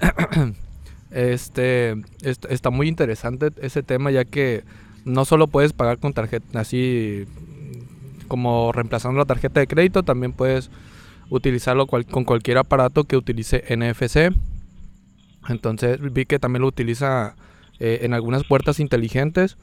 [1.13, 4.65] este, est- está muy interesante ese tema, ya que
[5.05, 7.27] no solo puedes pagar con tarjeta, así
[8.27, 10.69] como reemplazando la tarjeta de crédito, también puedes
[11.31, 14.35] utilizarlo cual- con cualquier aparato que utilice NFC.
[15.49, 17.35] Entonces vi que también lo utiliza
[17.81, 19.57] eh, en algunas puertas inteligentes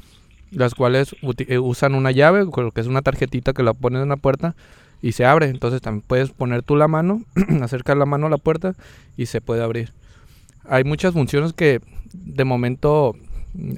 [0.51, 1.15] las cuales
[1.47, 4.55] eh, usan una llave, lo que es una tarjetita que la pones en la puerta
[5.01, 5.47] y se abre.
[5.47, 7.23] Entonces también puedes poner tú la mano,
[7.61, 8.73] acercar la mano a la puerta
[9.17, 9.91] y se puede abrir.
[10.67, 11.81] Hay muchas funciones que
[12.13, 13.15] de momento,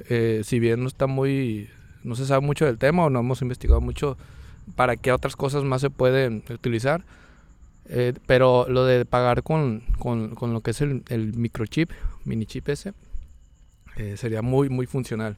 [0.08, 1.68] eh, si bien no está muy,
[2.04, 4.16] no se sabe mucho del tema o no hemos investigado mucho
[4.76, 7.04] para qué otras cosas más se pueden utilizar.
[7.88, 11.90] Eh, pero lo de pagar con, con- con lo que es el, el microchip,
[12.24, 12.92] mini chip ese,
[13.96, 15.36] eh, sería muy, muy funcional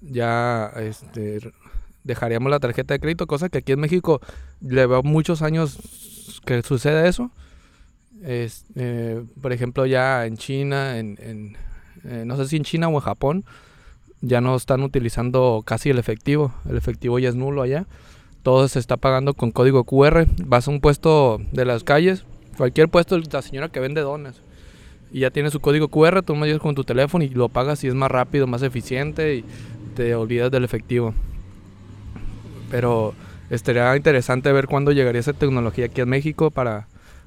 [0.00, 1.40] ya este,
[2.02, 4.20] dejaríamos la tarjeta de crédito, cosa que aquí en México
[4.60, 5.78] le veo muchos años
[6.44, 7.30] que sucede eso.
[8.22, 11.56] Es, eh, por ejemplo, ya en China, en,
[12.04, 13.44] en, no sé si en China o en Japón,
[14.20, 16.52] ya no están utilizando casi el efectivo.
[16.68, 17.86] El efectivo ya es nulo allá.
[18.44, 20.26] Todo se está pagando con código QR.
[20.44, 22.26] Vas a un puesto de las calles,
[22.58, 24.42] cualquier puesto, la señora que vende donas.
[25.10, 27.82] Y ya tiene su código QR, tú me llevas con tu teléfono y lo pagas
[27.84, 29.44] y es más rápido, más eficiente y
[29.96, 31.14] te olvidas del efectivo.
[32.70, 33.14] Pero
[33.48, 36.86] estaría interesante ver cuándo llegaría esa tecnología aquí en México para...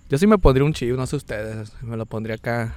[0.09, 2.75] Yo sí me pondría un chip, no sé ustedes, me lo pondría acá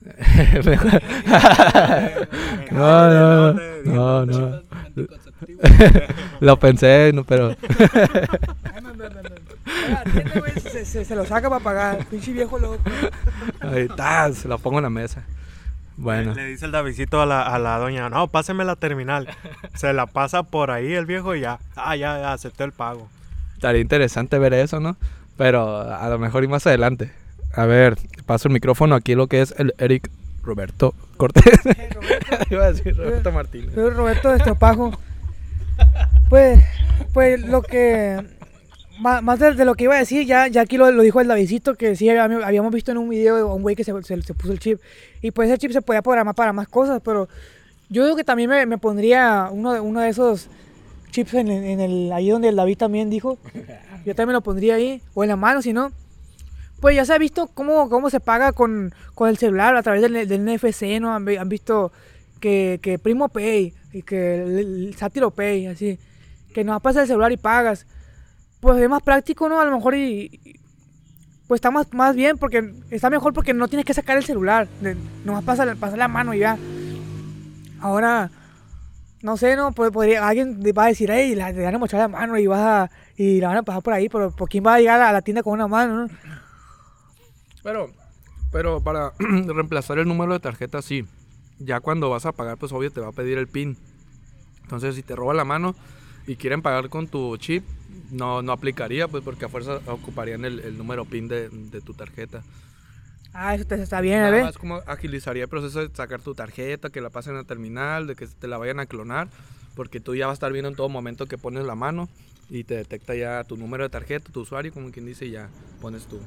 [2.70, 3.52] no, no,
[3.84, 4.62] no, no.
[6.40, 7.54] Lo pensé, no, pero
[10.62, 12.04] se, se, se lo saca para pagar.
[12.06, 12.78] Pinche viejo loco.
[13.60, 15.22] ahí está, se lo pongo en la mesa.
[15.96, 19.28] Bueno, Le dice el Davidcito a la, a la doña, no, páseme la terminal.
[19.74, 21.58] Se la pasa por ahí el viejo y ya.
[21.76, 23.08] Ah, ya, ya acepté el pago.
[23.54, 24.96] estaría interesante ver eso, ¿no?
[25.36, 27.12] Pero a lo mejor y más adelante.
[27.54, 30.10] A ver, paso el micrófono aquí lo que es el Eric
[30.42, 31.44] Roberto Cortés.
[32.50, 33.74] Iba a decir Roberto Martínez.
[33.74, 34.98] Roberto de Estropajo.
[36.28, 36.62] Pues,
[37.12, 38.24] pues lo que.
[39.00, 41.28] Más de, de lo que iba a decir, ya, ya aquí lo, lo dijo el
[41.28, 44.34] Davidcito, que sí habíamos, visto en un video a un güey que se, se- se
[44.34, 44.78] puso el chip.
[45.22, 47.26] Y pues ese chip se podía programar para más cosas, pero
[47.88, 50.48] yo digo que también me, me pondría uno de, uno de esos
[51.12, 53.38] chips en, en el, ahí donde el David también dijo.
[54.04, 55.92] Yo también lo pondría ahí, o en la mano, si no.
[56.80, 60.02] Pues ya se ha visto cómo, cómo se paga con, con el celular a través
[60.02, 61.14] del, del NFC, ¿no?
[61.14, 61.90] Han, han visto
[62.38, 65.98] que, que Primo Pay y que el, el Sátiro Pay, así.
[66.54, 67.86] Que no pasas el celular y pagas.
[68.60, 69.60] Pues es más práctico, ¿no?
[69.60, 70.58] A lo mejor y...
[71.48, 74.68] pues está más, más bien porque está mejor porque no tienes que sacar el celular.
[74.80, 76.58] de- nomás pasa, pasa la mano y ya.
[77.80, 78.30] Ahora,
[79.22, 79.72] no sé, ¿no?
[79.72, 82.46] Pod- Podría, alguien va a decir, hey, la, te van a mochar la mano y
[82.46, 85.00] vas a, y la van a pasar por ahí, pero ¿por quién va a llegar
[85.00, 86.08] a la tienda con una mano, no?
[87.62, 87.90] Pero,
[88.52, 91.04] pero para reemplazar el número de tarjeta, sí.
[91.60, 93.76] Ya cuando vas a pagar, pues obvio te va a pedir el PIN.
[94.62, 95.74] Entonces, si te roba la mano
[96.26, 97.64] y quieren pagar con tu chip,
[98.10, 101.92] no, no aplicaría, pues porque a fuerza ocuparían el, el número PIN de, de tu
[101.94, 102.42] tarjeta.
[103.32, 104.42] Ah, eso te- está bien, a ver.
[104.42, 108.16] más como agilizaría el proceso de sacar tu tarjeta, que la pasen al terminal, de
[108.16, 109.28] que te la vayan a clonar,
[109.76, 112.08] porque tú ya vas a estar viendo en todo momento que pones la mano
[112.48, 115.48] y te detecta ya tu número de tarjeta, tu usuario, como quien dice, y ya
[115.80, 116.18] pones tú.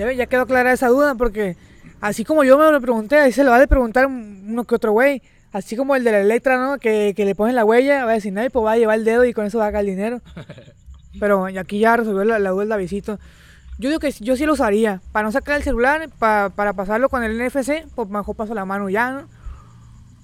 [0.00, 1.56] Ya, ya quedó clara esa duda porque
[2.00, 4.92] así como yo me lo pregunté, ahí se lo va a preguntar uno que otro
[4.92, 5.20] güey.
[5.52, 6.78] Así como el de la Electra, ¿no?
[6.78, 9.04] Que, que le ponen la huella, va a decir, nadie, pues va a llevar el
[9.04, 10.20] dedo y con eso va a sacar el dinero.
[11.20, 13.18] Pero aquí ya resolvió la, la duda del Davidito.
[13.78, 15.00] Yo digo que yo sí lo usaría.
[15.10, 18.64] Para no sacar el celular, pa- para pasarlo con el NFC, pues mejor paso la
[18.64, 19.28] mano ya, ¿no?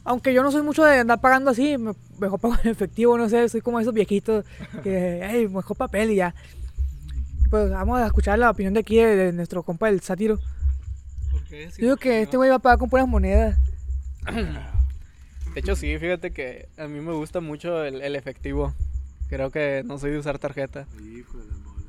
[0.04, 3.28] Aunque yo no soy mucho de andar pagando así, me- mejor pago en efectivo, no
[3.28, 4.44] sé, soy como esos viejitos
[4.84, 6.34] que, hey, mejor papel y ya.
[7.50, 10.38] Pues vamos a escuchar la opinión de aquí de, de nuestro compa el sátiro.
[11.50, 13.56] Yo digo que este güey va a pagar con puras monedas.
[15.54, 18.74] De hecho, sí, fíjate que a mí me gusta mucho el, el efectivo.
[19.28, 20.86] Creo que no soy de usar tarjeta.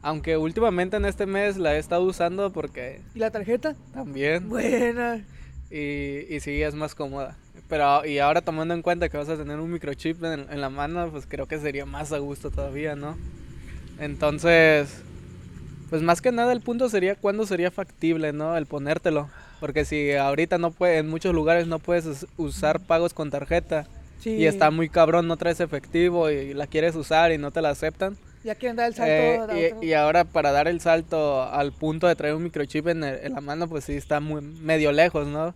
[0.02, 3.76] Aunque últimamente en este mes la he estado usando porque ¿Y la tarjeta?
[3.93, 4.48] también.
[4.48, 5.26] Buena.
[5.70, 7.36] Y, y sí, es más cómoda.
[7.67, 10.70] Pero y ahora tomando en cuenta que vas a tener un microchip en, en la
[10.70, 13.17] mano, pues creo que sería más a gusto todavía, ¿no?
[14.00, 15.02] Entonces,
[15.89, 18.56] pues más que nada el punto sería cuándo sería factible, ¿no?
[18.58, 19.30] El ponértelo.
[19.60, 23.88] Porque si ahorita no puede, en muchos lugares no puedes us- usar pagos con tarjeta
[24.19, 24.32] Sí.
[24.32, 27.69] y está muy cabrón, no traes efectivo y la quieres usar y no te la
[27.69, 28.17] aceptan.
[28.43, 29.12] Ya quieren dar el salto.
[29.56, 33.04] Eh, y, y ahora para dar el salto al punto de traer un microchip en,
[33.04, 35.54] el- en la mano, pues sí está muy medio lejos, ¿no?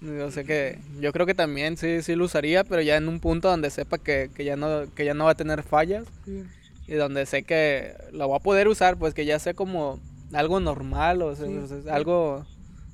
[0.00, 3.20] Yo sé que yo creo que también sí sí lo usaría, pero ya en un
[3.20, 6.42] punto donde sepa que, que ya no que ya no va a tener fallas Sí.
[6.90, 9.98] Y donde sé que lo voy a poder usar, pues que ya sea como
[10.34, 11.88] algo normal o sea, Sí.
[11.90, 12.44] algo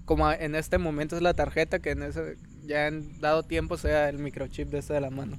[0.04, 4.08] como en este momento es la tarjeta que en ese ya en dado tiempo sea
[4.08, 5.36] el microchip de este de la mano.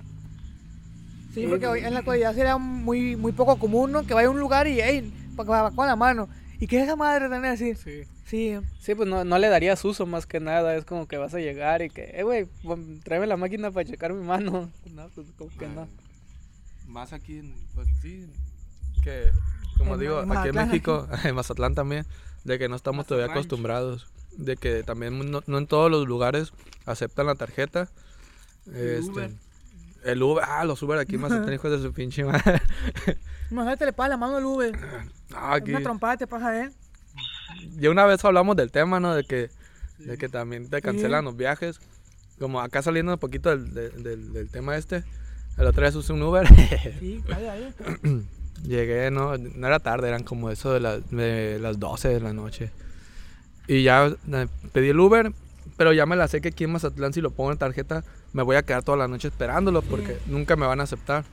[1.34, 4.06] Sí, porque hoy en la actualidad sería muy, muy poco común, ¿no?
[4.06, 6.28] Que vaya a un lugar y, hey, pa- con la mano.
[6.60, 7.76] ¿Y qué es esa madre tener así?
[7.76, 8.04] Sí.
[8.26, 8.58] Sí.
[8.80, 10.76] Sí, pues no, no le darías uso más que nada.
[10.76, 12.48] Es como que vas a llegar y que, eh, güey,
[13.04, 14.70] tráeme la máquina para checar mi mano.
[14.96, 15.88] No, pues como que no.
[16.88, 18.26] Más aquí, en- pues sí,
[19.08, 19.32] que
[19.78, 22.06] como En digo, en aquí en Mazatlán, México, en Mazatlán también,
[22.44, 26.52] de que no estamos todavía acostumbrados, de que también no, no en todos los lugares
[26.86, 27.90] aceptan la tarjeta.
[28.68, 29.32] Este, Uber.
[30.04, 32.62] El Uber, ah, los Uber aquí en Mazatlán, hijos de su pinche madre.
[33.52, 34.78] Imagínate, le pagas la mano al Uber.
[35.34, 35.72] Ah, aquí.
[35.72, 36.72] Una trompada te pasa, ¿eh?
[37.78, 39.16] Ya una vez hablamos del tema, ¿no?
[39.16, 39.50] De que,
[40.00, 41.80] de que también te cancelan los viajes.
[42.40, 45.04] Como acá saliendo un poquito del, del, del- del tema este,
[45.58, 46.48] el otro día usé un Uber.
[47.00, 47.74] Sí, vaya, vaya.
[48.64, 52.34] Llegué, no, no era tarde, eran como eso de, las- de las 12 de la
[52.34, 52.72] noche.
[53.68, 55.32] Y ya eh, pedí el Uber,
[55.78, 58.44] pero ya me la sé que aquí en Mazatlán si lo pongo en tarjeta me
[58.44, 61.26] voy a quedar toda la noche esperándolo porque nunca me van a aceptar.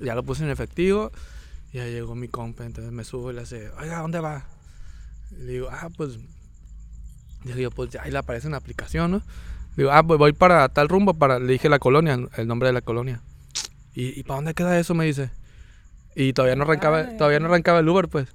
[0.00, 1.10] Ya lo puse en efectivo,
[1.72, 4.44] ya llegó mi compa, entonces me subo y le hace, oiga, ¿dónde va?
[5.32, 6.18] Y le digo, ah, pues,
[7.44, 9.22] digo yo, pues ahí le aparece en la aplicación, ¿no?
[9.76, 12.72] Digo, ah, pues voy para tal rumbo, para, le dije la colonia, el nombre de
[12.72, 13.20] la colonia.
[13.94, 14.94] ¿Y, ¿y para dónde queda eso?
[14.94, 15.30] Me dice.
[16.18, 17.16] Y todavía no arrancaba, Ay.
[17.16, 18.26] todavía no arrancaba el Uber, pues.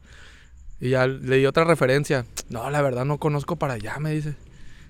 [0.80, 2.26] Y ya le di otra referencia.
[2.48, 4.36] No, la verdad no conozco para allá, me dice.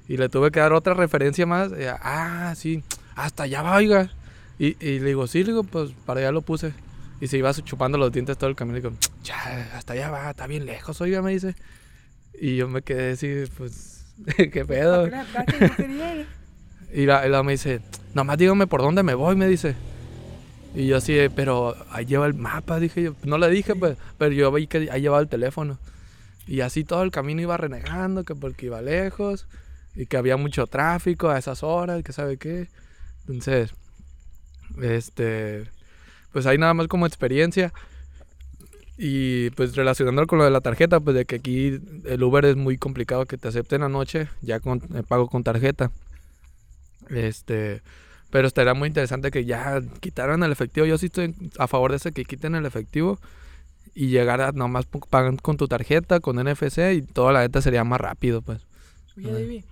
[0.07, 1.71] Y le tuve que dar otra referencia más.
[1.71, 2.83] y, ah, sí,
[3.15, 4.11] hasta allá va, oiga.
[4.59, 6.75] Y, y le digo, sí, le digo, pues para allá lo puse.
[7.19, 8.77] Y se iba chupando los dientes todo el camino.
[8.77, 11.55] Y digo, ya, hasta allá va, está bien lejos, oiga, me dice.
[12.39, 14.05] Y yo me quedé así, pues,
[14.37, 15.09] ¿qué pedo?
[16.95, 17.81] Y la me dice,
[18.13, 19.73] nomás dígame por dónde me voy, me dice.
[20.75, 23.15] Y yo así, pero ahí lleva el mapa, dije yo.
[23.23, 25.77] No le dije, pues, pero yo vi que ahí llevaba el teléfono.
[26.47, 29.47] Y así todo el camino iba renegando, que porque iba lejos,
[29.95, 32.69] y que había mucho tráfico a esas horas, que sabe qué.
[33.21, 33.73] Entonces,
[34.81, 35.65] este,
[36.31, 37.71] pues ahí nada más como experiencia.
[38.97, 42.55] Y pues relacionándolo con lo de la tarjeta, pues de que aquí el Uber es
[42.55, 45.91] muy complicado que te acepten anoche, ya con eh, pago con tarjeta.
[47.09, 47.81] Este,
[48.33, 50.87] pero estaría muy interesante que ya quitaran el efectivo.
[50.87, 53.19] Yo sí estoy a favor de ese que quiten el efectivo
[53.93, 57.83] y llegar a nomás pagan con tu tarjeta, con NFC y toda la neta sería
[57.83, 58.65] más rápido, pues.
[59.15, 59.31] Oye.
[59.31, 59.63] David,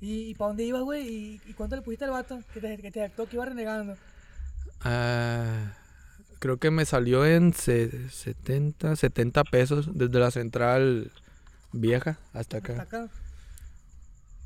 [0.00, 1.06] ¿y, y para dónde ibas, güey?
[1.08, 3.96] ¿Y, ¿Y cuánto le pusiste al vato que te, que te jactó que iba renegando?
[4.80, 5.74] Ah,
[6.40, 11.12] creo que me salió en se- 70, 70 pesos desde la central
[11.70, 12.82] vieja hasta Hasta acá.
[12.82, 13.08] acá.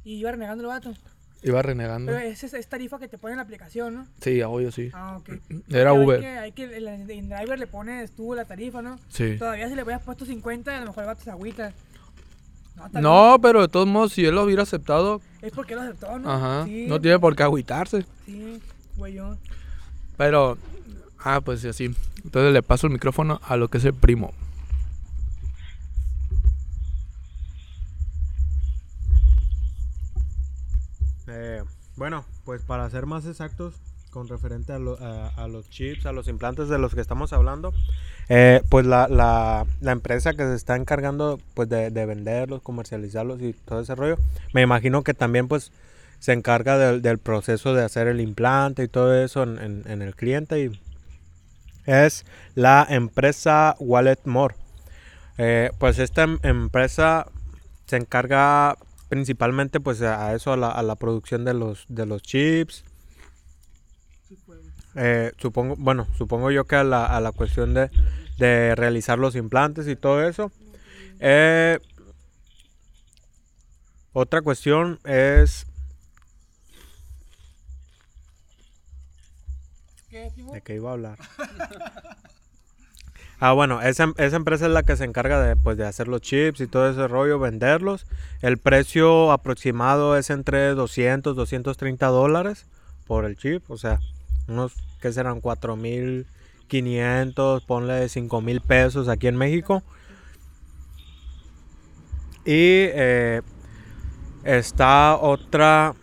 [0.04, 0.94] Y iba renegando el vato.
[1.42, 2.12] Iba renegando.
[2.12, 4.06] Pero esa es, es tarifa que te pone en la aplicación, ¿no?
[4.20, 4.90] Sí, obvio, sí.
[4.92, 5.28] Ah, ok.
[5.68, 6.16] Era Porque Uber.
[6.16, 8.98] Hay que, hay que el, el driver le pones tú la tarifa, ¿no?
[9.08, 9.36] Sí.
[9.38, 11.72] Todavía si le hubieras puesto 50, a lo mejor el vato se agüita.
[12.92, 15.20] No, pero de todos modos, si él lo hubiera aceptado.
[15.40, 16.30] Es porque lo aceptó, ¿no?
[16.30, 18.04] ajá, Sí, no tiene por qué agüitarse.
[18.26, 18.60] Sí,
[18.96, 19.36] güey, yo.
[20.16, 20.58] Pero,
[21.20, 21.94] ah, pues sí, así.
[22.24, 24.32] Entonces le paso el micrófono a lo que es el primo.
[31.38, 31.62] Eh,
[31.96, 33.74] bueno, pues para ser más exactos,
[34.10, 37.34] con referente a, lo- a- a los chips, a los implantes de los que estamos
[37.34, 37.74] hablando,
[38.30, 43.80] eh, pues la, empresa que se está encargando pues de, de venderlos, comercializarlos y todo
[43.80, 44.16] ese rollo,
[44.54, 45.72] me imagino que también pues
[46.18, 50.80] se encarga del, proceso de hacer el implante y todo eso en el cliente y
[51.84, 54.54] es la empresa Wallet More.
[55.38, 57.26] Eh, pues esta em- empresa
[57.86, 58.76] se encarga
[59.08, 62.84] principalmente pues a eso, a la, a la producción de los, de los chips.
[64.94, 67.90] Eh, supongo, bueno, supongo yo que a la, a la cuestión de,
[68.38, 70.50] de realizar los implantes y todo eso.
[71.20, 71.78] Eh,
[74.12, 75.66] otra cuestión es...
[80.10, 81.18] ¿De qué iba a hablar?
[83.38, 86.22] Ah, bueno, esa, esa empresa es la que se encarga de, pues, de hacer los
[86.22, 88.06] chips y todo ese rollo, venderlos.
[88.40, 92.64] El precio aproximado es entre 200, 230 dólares
[93.06, 93.70] por el chip.
[93.70, 94.00] O sea,
[94.48, 99.82] unos que serán 4.500, ponle 5.000 pesos aquí en México.
[102.46, 103.42] Y eh,
[104.44, 105.94] está otra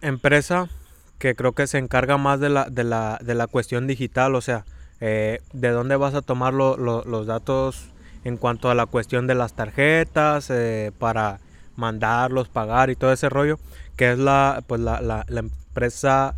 [0.00, 0.70] empresa
[1.18, 4.40] que creo que se encarga más de la, de la, de la cuestión digital, o
[4.40, 4.64] sea,
[5.00, 7.90] eh, de dónde vas a tomar lo- lo- los datos
[8.24, 11.40] en cuanto a la cuestión de las tarjetas, eh, para
[11.76, 13.58] mandarlos, pagar y todo ese rollo,
[13.96, 16.34] que es la, pues la- la empresa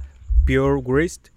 [0.46, 1.29] Pure Grist.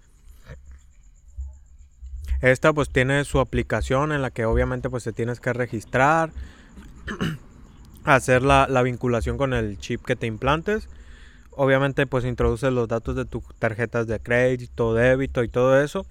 [2.42, 6.30] Esta pues tiene su aplicación en la que obviamente pues te tienes que registrar,
[8.04, 10.88] hacer la, la vinculación con el chip que te implantes
[11.52, 16.06] obviamente pues introduces los datos de tus tarjetas de crédito, débito y todo eso.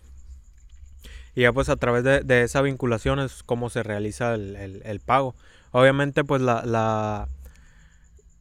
[1.35, 4.99] Y ya pues a través de, de esa vinculación es como se realiza el, el-
[4.99, 5.35] pago.
[5.71, 7.27] Obviamente pues la, la-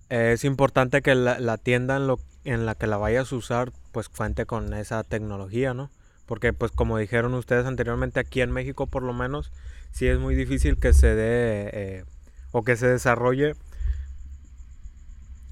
[0.08, 3.72] es importante que la, la tienda en, lo, en la que la vayas a usar
[3.92, 5.90] pues cuente con esa tecnología, ¿no?
[6.26, 9.50] Porque pues como dijeron ustedes anteriormente aquí en México por lo menos
[9.90, 12.04] sí es muy difícil que se dé eh,
[12.52, 13.54] o que se desarrolle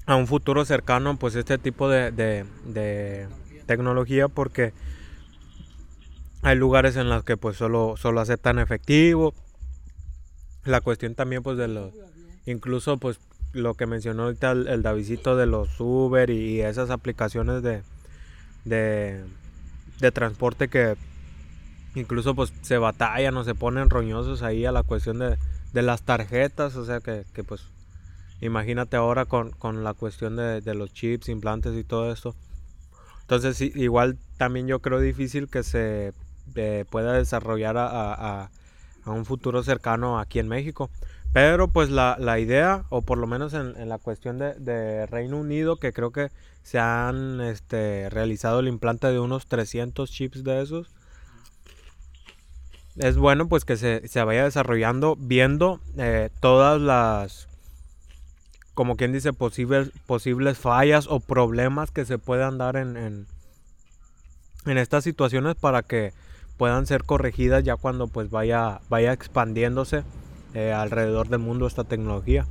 [0.05, 3.27] a un futuro cercano pues este tipo de, de- de
[3.65, 4.73] tecnología porque
[6.41, 9.33] hay lugares en los que pues solo, solo aceptan efectivo
[10.65, 11.91] la cuestión también pues de los
[12.45, 13.19] incluso pues
[13.53, 17.81] lo que mencionó ahorita el, el Davidito de los Uber y, y esas aplicaciones de,
[18.65, 19.23] de
[19.99, 20.95] de transporte que
[21.95, 25.37] incluso pues se batallan o se ponen roñosos ahí a la cuestión de,
[25.73, 27.63] de las tarjetas o sea que, que, pues
[28.41, 32.35] Imagínate ahora con, con la cuestión de, de los chips, implantes y todo esto.
[33.21, 36.13] Entonces, igual también yo creo difícil que se
[36.55, 37.87] eh, pueda desarrollar a,
[38.43, 38.49] a-
[39.05, 40.89] un futuro cercano aquí en México.
[41.33, 45.37] Pero pues la, la idea, o por lo menos en, la cuestión de, de Reino
[45.37, 46.29] Unido, que creo que
[46.61, 50.91] se han este, realizado el implante de unos 300 chips de esos.
[52.97, 57.47] Es bueno pues que se, se vaya desarrollando viendo eh, todas las
[58.73, 63.27] como quien dice, posibles, posibles fallas o problemas que se puedan dar en,
[64.65, 66.13] en estas situaciones para que
[66.61, 70.03] puedan ser corregidas ya cuando pues vaya, vaya expandiéndose
[70.53, 72.45] eh, alrededor del mundo esta tecnología.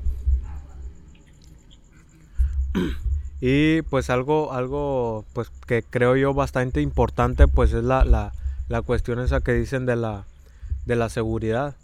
[3.41, 8.33] Y pues algo, algo pues que creo yo bastante importante pues es la, la,
[8.69, 10.25] la cuestión esa que dicen de la,
[10.87, 11.77] de la seguridad.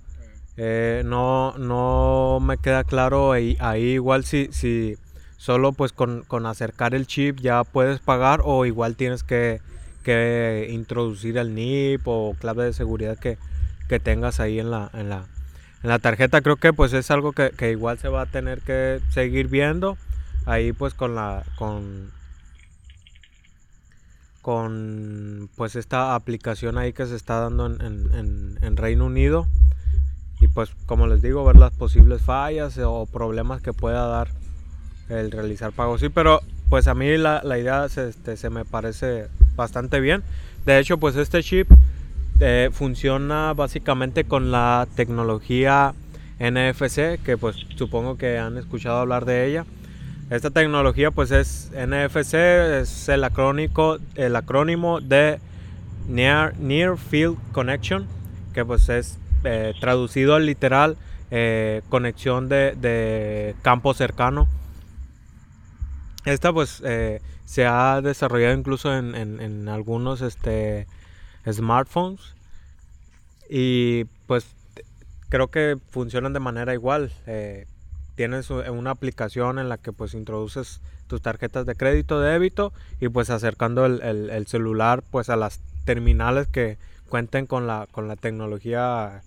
[0.56, 4.96] Eh, no, no me queda claro ahí, igual si, si
[5.36, 9.60] solo pues con, con, acercar el chip ya puedes pagar o igual tienes que,
[10.06, 13.38] que introducir el NIP o clave de seguridad que,
[13.88, 15.26] que tengas ahí en la, en la,
[15.82, 16.42] en la tarjeta.
[16.42, 19.98] Creo que pues es algo que, que igual se va a tener que seguir viendo.
[20.44, 22.12] Ahí pues con la con
[24.42, 29.48] con pues esta aplicación ahí que se está dando en, en, Reino Unido.
[30.38, 34.28] Y pues como les digo ver las posibles fallas o problemas que pueda dar
[35.08, 36.00] el realizar pagos.
[36.00, 40.22] Sí pero pues a mí la, la idea se, este, se me parece bastante bien
[40.64, 41.70] de hecho pues este chip
[42.40, 45.94] eh, funciona básicamente con la tecnología
[46.38, 49.64] NFC que pues supongo que han escuchado hablar de ella
[50.28, 55.38] esta tecnología pues es NFC, es el, acrónico, el acrónimo de
[56.08, 58.08] Near, Near Field Connection,
[58.52, 60.96] que pues es eh, traducido al literal
[61.30, 64.48] eh, conexión de, campo cercano.
[66.26, 70.86] Esta pues eh, se ha desarrollado incluso en, algunos este,
[71.50, 72.20] smartphones
[73.48, 74.44] y pues
[75.28, 77.12] creo que funcionan de manera igual.
[78.16, 83.30] Tienes una aplicación en la que pues introduces tus tarjetas de crédito, débito y pues
[83.30, 86.76] acercando el, celular pues a las terminales que
[87.08, 89.22] cuenten con la, con la tecnología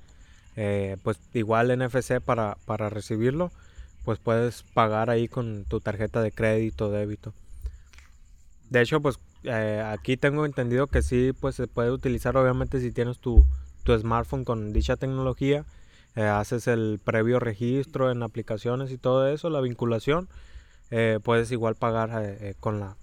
[0.58, 3.52] eh, pues igual NFC para, para recibirlo
[4.04, 7.34] pues puedes pagar ahí con tu tarjeta de crédito, débito.
[8.70, 12.92] De hecho pues eh, aquí tengo entendido que sí pues se puede utilizar obviamente si
[12.92, 13.46] tienes tu,
[13.84, 15.66] tu smartphone con dicha tecnología
[16.16, 20.28] eh, haces el previo registro en aplicaciones y todo eso, la vinculación,
[20.92, 22.10] eh, puedes igual pagar
[22.60, 22.96] con la...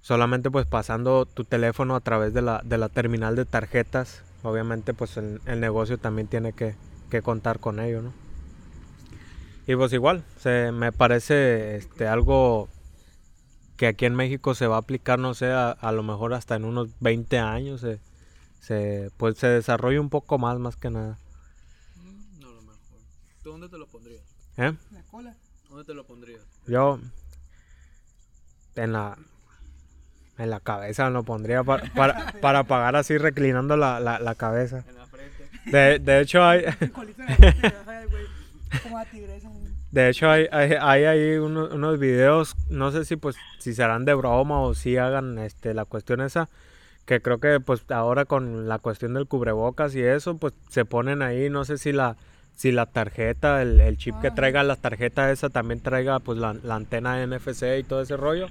[0.00, 4.94] Solamente pues pasando tu teléfono a través de la, de la terminal de tarjetas, obviamente
[4.94, 6.74] pues el, negocio también tiene que,
[7.22, 8.12] contar con ello, ¿no?
[9.68, 12.68] Y pues igual, se, me parece este, algo
[13.76, 16.64] que aquí en México se va a aplicar, no sé, a, lo mejor hasta en
[16.64, 17.86] unos 20 años,
[18.60, 21.18] se, pues se desarrolla un poco más, más que nada
[23.48, 24.22] dónde te lo pondrías?
[24.56, 24.72] ¿Eh?
[24.92, 25.34] La cola.
[25.68, 26.40] ¿Dónde te lo pondrías?
[26.66, 27.00] Yo
[28.76, 29.18] en la
[30.38, 34.84] en la cabeza lo pondría para, para, para pagar así reclinando la, la, la, cabeza.
[34.88, 35.48] En la frente.
[35.64, 36.64] De, de hecho hay
[39.90, 44.04] De hecho hay, hay, hay ahí unos, unos, videos, no sé si pues si serán
[44.04, 46.48] de broma o si hagan este la cuestión esa
[47.06, 51.22] que creo que pues ahora con la cuestión del cubrebocas y eso pues se ponen
[51.22, 52.16] ahí, no sé si la
[52.54, 57.24] si la tarjeta, el, chip que traiga la tarjeta esa también traiga pues la, antena
[57.24, 58.48] NFC y todo ese rollo,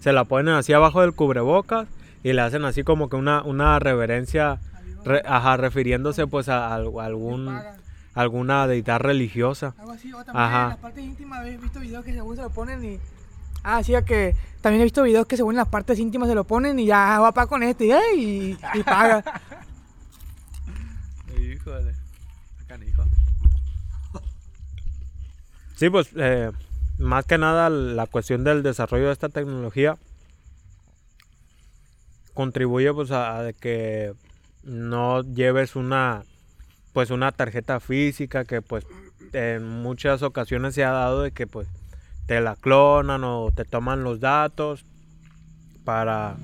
[0.00, 1.88] se la ponen así abajo del cubrebocas
[2.22, 4.58] y le hacen así como que una, una reverencia,
[5.24, 7.60] ajá, refiriéndose pues a, algún
[8.18, 9.74] alguna deidad religiosa.
[9.78, 12.50] Algo así, o también en las partes íntimas he visto videos que según se lo
[12.50, 12.98] ponen y...
[13.62, 16.80] Ah, sí, que también he visto videos que según las partes íntimas se lo ponen
[16.80, 19.22] y ya va para con este y, y, y paga.
[21.38, 21.94] Híjole,
[22.66, 23.04] canijo.
[25.76, 26.50] Sí, pues eh,
[26.98, 29.96] más que nada la cuestión del desarrollo de esta tecnología
[32.34, 34.12] contribuye pues a, que
[34.64, 36.24] no lleves una
[36.92, 38.86] pues una tarjeta física que pues
[39.32, 41.68] en muchas ocasiones se ha dado de que pues
[42.26, 44.84] te la clonan o te toman los datos
[45.84, 46.36] para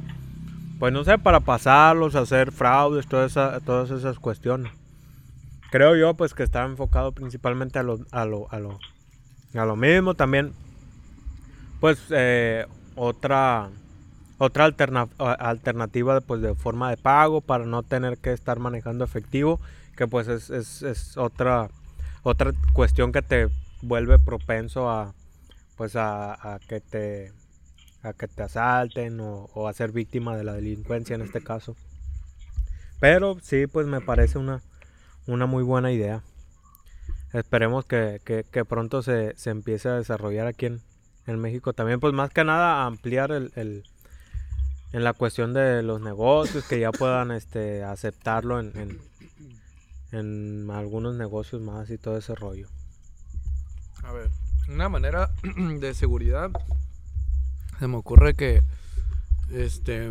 [0.78, 4.72] pues no sé para pasarlos hacer fraudes todas esas cuestiones.
[5.70, 8.78] Creo yo pues que está enfocado principalmente a lo, a lo, a lo
[9.54, 10.14] a lo mismo.
[10.14, 10.52] También,
[11.80, 13.70] pues eh, otra
[14.38, 19.60] otra alternativa pues, de forma de pago para no tener que estar manejando efectivo,
[19.94, 21.68] que pues es, es, otra
[22.22, 23.48] otra cuestión que te
[23.82, 25.14] vuelve propenso a
[25.76, 27.32] pues a, que te
[28.02, 31.74] a que te asalten o, a ser víctima de la delincuencia en este caso.
[33.00, 34.62] Pero sí, pues me parece una,
[35.26, 36.22] una muy buena idea.
[37.32, 38.20] Esperemos que,
[38.68, 41.98] pronto se, empiece a desarrollar aquí en, México también.
[41.98, 43.50] Pues más que nada ampliar el,
[44.94, 49.00] en la cuestión de los negocios, que ya puedan este, aceptarlo en, en,
[50.16, 52.68] algunos negocios más y todo ese rollo.
[54.02, 54.30] A ver,
[54.68, 55.30] Una manera
[55.80, 56.50] de seguridad.
[57.78, 58.62] Se me ocurre que.
[59.50, 60.10] Este.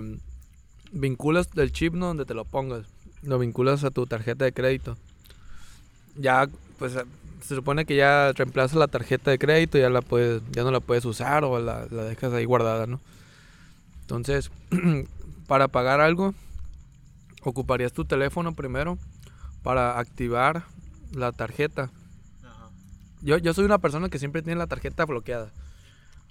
[0.91, 2.07] Vinculas el chip ¿no?
[2.07, 2.85] donde te lo pongas.
[3.23, 4.97] Lo vinculas a tu tarjeta de crédito.
[6.15, 6.47] Ya,
[6.77, 6.93] pues
[7.41, 10.79] se supone que ya reemplaza la tarjeta de crédito, ya la puedes, ya no la
[10.79, 12.99] puedes usar o la, la dejas ahí guardada, ¿no?
[14.01, 14.51] Entonces,
[15.47, 16.35] para pagar algo,
[17.41, 18.97] ocuparías tu teléfono primero
[19.63, 20.63] para activar
[21.11, 21.89] la tarjeta.
[23.21, 25.51] Yo, yo soy una persona que siempre tiene la tarjeta bloqueada.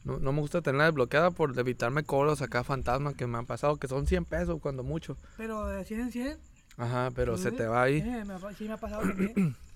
[0.04, 3.76] No, no me gusta tenerla desbloqueada por evitarme cobros acá fantasma que me han pasado,
[3.76, 5.16] que son 100 pesos cuando mucho.
[5.36, 6.38] Pero de 100 en 100.
[6.76, 7.98] Ajá, pero se te va ahí.
[7.98, 9.56] Eh, me ha- sí me ha pasado también.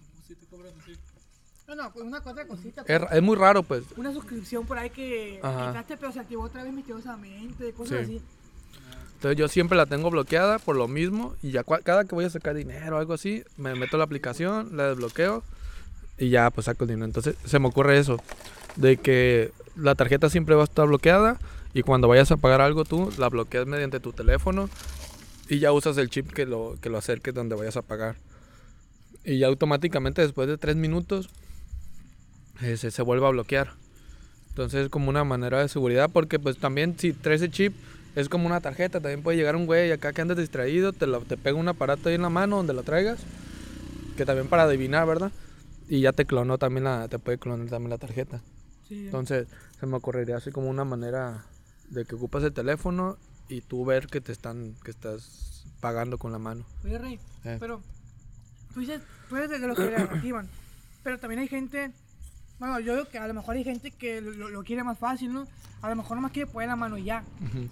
[1.68, 2.84] No, no, pues una cosa cosita.
[2.86, 3.82] Es, es muy raro, pues.
[3.96, 5.68] Una suscripción por ahí que Ajá.
[5.70, 8.14] quitaste, pero se activó otra vez misteriosamente, cosas Sí.
[8.18, 8.22] así.
[9.32, 12.54] Yo siempre la tengo bloqueada por lo mismo y ya cada que voy a sacar
[12.54, 15.42] dinero o algo así, me meto la aplicación, la desbloqueo
[16.18, 17.06] y ya pues saco el dinero.
[17.06, 18.18] Entonces se me ocurre eso,
[18.76, 21.38] de que la tarjeta siempre va a estar bloqueada
[21.74, 24.68] y cuando vayas a pagar algo tú la bloqueas mediante tu teléfono
[25.48, 28.16] y ya usas el chip que lo, que lo acerques donde vayas a pagar.
[29.24, 31.30] Y ya automáticamente después de tres minutos
[32.60, 33.72] se, se vuelve a bloquear.
[34.50, 37.74] Entonces es como una manera de seguridad porque pues también si traes el chip
[38.16, 41.20] es como una tarjeta, también puede llegar un güey acá que andes distraído, te, lo,
[41.20, 43.20] te pega un aparato ahí en la mano donde lo traigas,
[44.16, 45.30] que también para adivinar, ¿verdad?
[45.88, 48.40] Y ya te clonó también la, te puede clonar también la tarjeta.
[48.88, 49.04] Sí.
[49.06, 49.46] Entonces
[49.78, 51.44] se me ocurriría así como una manera
[51.90, 53.16] de que ocupas el teléfono
[53.48, 56.64] y tú ver que te están, que estás pagando con la mano.
[56.84, 57.58] Oye, Rey, Eh.
[57.60, 57.80] pero
[58.74, 60.48] tú dices, tú eres de los que le activan,
[61.04, 61.92] pero también hay gente,
[62.58, 65.32] bueno, yo digo que a lo mejor hay gente que lo, lo quiere más fácil,
[65.32, 65.46] ¿no?
[65.82, 67.22] A lo mejor nomás quiere poner la mano y ya.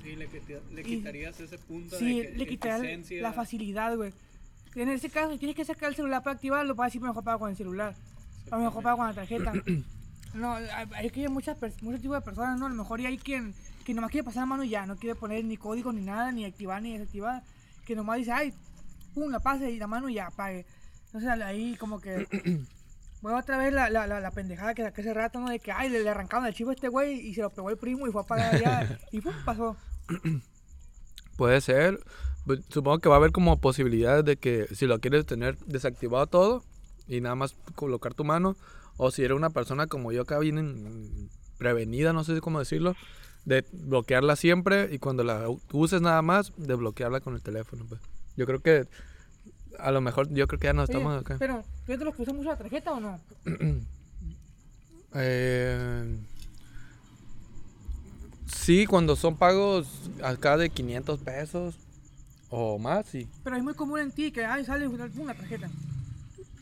[0.03, 0.29] Sí, le,
[0.73, 4.13] le Y- quitarías ese punto Sí, de que le quitaría eficiencia- la facilidad, güey.
[4.75, 7.39] En ese caso, si tienes que sacar el celular para activarlo, para decir mejor pago
[7.39, 7.95] con el celular.
[8.51, 9.53] A lo mejor pago con la tarjeta.
[10.35, 12.67] No, hay que hay muchas muchos tipos de personas, ¿no?
[12.67, 13.55] A lo mejor y hay quien
[13.85, 16.33] que nomás quiere pasar la mano y ya, no quiere poner ni código ni nada,
[16.33, 17.45] ni activar ni desactivar.
[17.87, 18.53] Que nomás dice, ay,
[19.15, 20.67] pum, la pase y la mano y ya, pague.
[21.07, 22.27] Entonces ahí como que...
[23.25, 25.49] Voy otra vez la, la, la, la pendejada que saqué hace rato, ¿no?
[25.49, 27.71] De que, ay, le, le arrancaron el chivo a este güey y se lo pegó
[27.71, 28.99] el primo y fue a pagar allá.
[29.13, 29.79] y pum, pasó.
[31.39, 32.01] Puede ser.
[32.45, 36.27] Pues, Supongo que va a haber como posibilidades de que si lo quieres tener desactivado
[36.27, 36.65] todo
[37.09, 38.57] y nada más colocar tu mano,
[38.99, 42.95] o si eres una persona como yo acá bien prevenida, no sé cómo decirlo,
[43.47, 47.87] de bloquearla siempre y cuando la uses nada más, desbloquearla con el teléfono.
[47.89, 48.03] Pues.
[48.37, 48.87] Yo creo que
[49.79, 51.37] a lo mejor, yo creo que ya no Oye, estamos acá.
[51.39, 53.21] Pero, ¿tú eres de los que usan mucho la tarjeta o no?
[55.17, 56.19] Eh,
[58.53, 59.87] sí, cuando son pagos
[60.25, 61.77] acá de 500 pesos
[62.51, 63.29] o más, sí.
[63.45, 65.69] Pero es muy común en ti que ay, sale una, una tarjeta.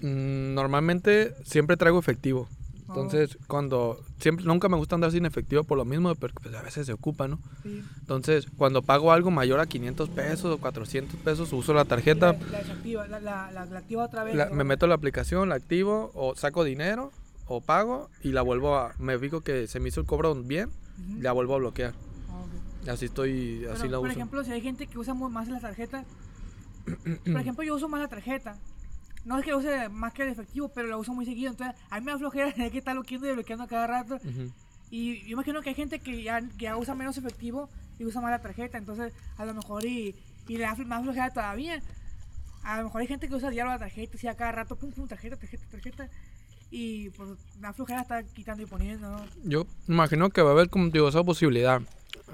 [0.02, 2.46] Mm, Normalmente siempre traigo efectivo.
[2.94, 6.62] Entonces, cuando siempre nunca me gusta andar sin efectivo por lo mismo, porque pues, a
[6.62, 7.38] veces se ocupa, ¿no?
[7.62, 7.82] Sí.
[8.00, 12.38] Entonces, cuando pago algo mayor a 500 pesos o 400 pesos, uso la tarjeta, La,
[12.50, 14.34] la desactiva, la, la, la, la activa otra vez.
[14.34, 14.54] la- ¿no?
[14.54, 17.10] me meto a la aplicación, la activo o saco dinero
[17.46, 20.70] o pago y la vuelvo a me fijo que se me hizo el cobro bien,
[21.18, 21.92] la vuelvo a bloquear.
[22.30, 22.92] Ah.
[22.92, 24.12] Así estoy, así Pero, la por uso.
[24.18, 26.04] ejemplo, si hay gente que usa más las tarjetas,
[27.24, 28.56] por ejemplo, yo uso más la tarjeta.
[29.24, 31.50] No es que use más que el efectivo, pero la uso muy seguido.
[31.50, 34.16] Entonces, a mí me da flojera tener que estar bloqueando y bloqueando a cada rato.
[34.16, 34.52] Ujú.
[34.90, 38.20] Y yo imagino que hay gente que ya, que ya usa menos efectivo y usa
[38.20, 38.78] más la tarjeta.
[38.78, 40.14] Entonces, a lo mejor y,
[40.48, 41.80] y le da más flojera todavía.
[42.62, 44.92] A lo mejor hay gente que usa diario la tarjeta, y a cada rato, pum,
[44.92, 46.08] pum, tarjeta, tarjeta, tarjeta.
[46.70, 49.08] Y pues da flojera estar quitando y poniendo.
[49.10, 49.24] ¿no?
[49.44, 51.82] Yo imagino que va a haber como digo, esa posibilidad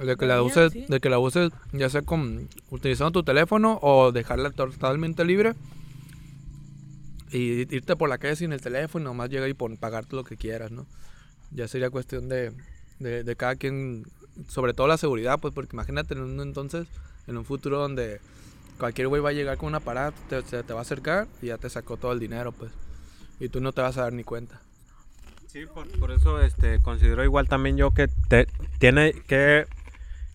[0.02, 0.86] de que la uses, sí.
[0.88, 5.54] de que la uses ya sea con utilizando tu teléfono o dejarla totalmente libre
[7.32, 10.36] y irte por la calle sin el teléfono, nomás llegar y pon, pagarte lo que
[10.36, 10.86] quieras, ¿no?
[11.50, 12.52] Ya sería cuestión de,
[12.98, 14.04] de, de cada quien,
[14.48, 16.86] sobre todo la seguridad, pues porque imagínate en un entonces,
[17.26, 18.20] en un futuro donde
[18.78, 21.46] cualquier güey va a llegar con un aparato, te, se te va a acercar y
[21.46, 22.70] ya te sacó todo el dinero, pues,
[23.40, 24.60] y tú no te vas a dar ni cuenta.
[25.46, 28.46] Sí, por, por eso este, considero igual también yo que te-
[28.78, 29.64] tiene que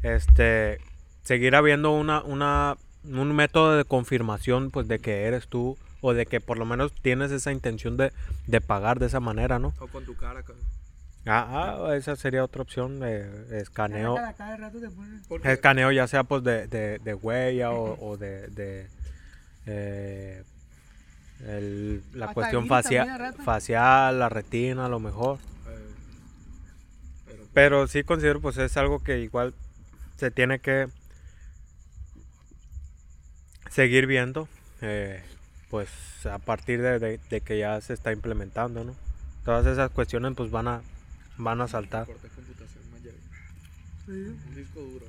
[0.02, 0.80] este,
[1.24, 6.26] seguir habiendo una, una, un método de confirmación pues de que eres tú o de
[6.26, 8.12] que por lo menos tienes esa intención de,
[8.46, 9.74] de pagar de esa manera, ¿no?
[9.80, 10.44] O con tu cara,
[11.26, 14.16] Ah, ah, esa sería otra opción, de escaneo.
[14.16, 18.18] Cada, cada rato te ponen- Escaneo ya sea pues de, de, de huella o, o
[18.18, 18.88] de, de,
[19.66, 20.44] eh,
[21.48, 25.40] el- la Hasta cuestión facial, facial, la retina a lo mejor.
[27.54, 29.54] Pero sí considero pues es algo que igual
[30.18, 30.88] se tiene que
[33.70, 34.48] seguir viendo,
[34.82, 35.24] eh,
[35.74, 35.90] pues
[36.28, 38.94] a partir de, de- de que ya se está implementando, ¿no?
[39.44, 40.82] Todas esas cuestiones pues van a,
[41.38, 42.06] van a saltar.
[44.08, 45.06] Un disco duro.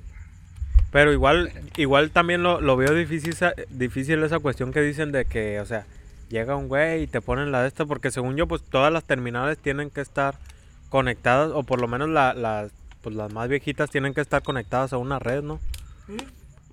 [0.91, 5.27] Pero igual, igual también lo, lo veo difícil, esa- difícil esa cuestión que dicen de
[5.27, 5.85] que, o sea,
[6.31, 9.05] llega un güey y te ponen la de esta, porque según yo, pues todas las
[9.05, 10.39] terminales tienen que estar
[10.89, 14.95] conectadas, o por lo menos la- las, pues las más viejitas tienen que estar conectadas
[14.95, 15.61] a una red, ¿no?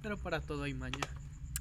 [0.02, 0.98] Pero para todo hay maña.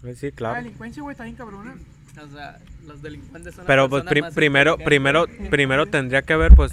[0.04, 0.62] Eh, Sí, La claro.
[0.62, 1.74] delincuencia, güey, está bien cabrona.
[2.18, 6.36] O sea, los delincuentes son Pero pues personas pri- más primero, primero, primero tendría que
[6.36, 6.72] ver, pues,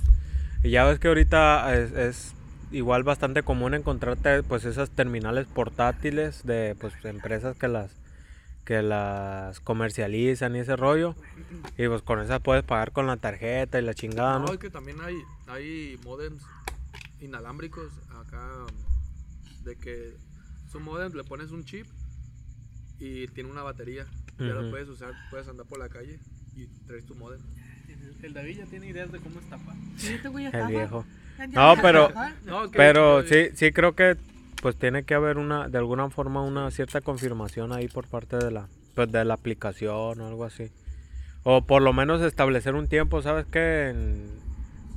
[0.64, 2.34] ya ves que ahorita es, es
[2.72, 7.92] igual bastante común encontrarte pues esas terminales portátiles de pues empresas que las
[8.66, 11.16] que las comercializan y ese rollo.
[11.78, 14.54] Y pues con esas puedes pagar con la tarjeta y la chingada, No, ¿no?
[14.54, 15.16] es que también hay,
[15.48, 16.44] hay modems
[17.22, 18.46] inalámbricos acá
[19.64, 20.18] de que
[20.70, 21.88] su modem le pones un chip
[23.00, 24.06] y tiene una batería.
[24.40, 26.20] Ya lo puedes usar, puedes andar por la calle
[26.56, 27.40] y traes tu modem.
[27.88, 29.56] El- El David ya tiene ideas de cómo este
[30.42, 31.06] ya El viejo.
[31.54, 32.08] No, pero-.
[32.46, 34.18] No, Pero sí, sí creo que
[34.62, 38.50] pues tiene que haber una, de alguna forma, una cierta confirmación ahí por parte de
[38.52, 40.72] la, pues, de la aplicación o algo así.
[41.44, 43.90] O por lo menos establecer un tiempo, ¿sabes qué?
[43.90, 44.32] En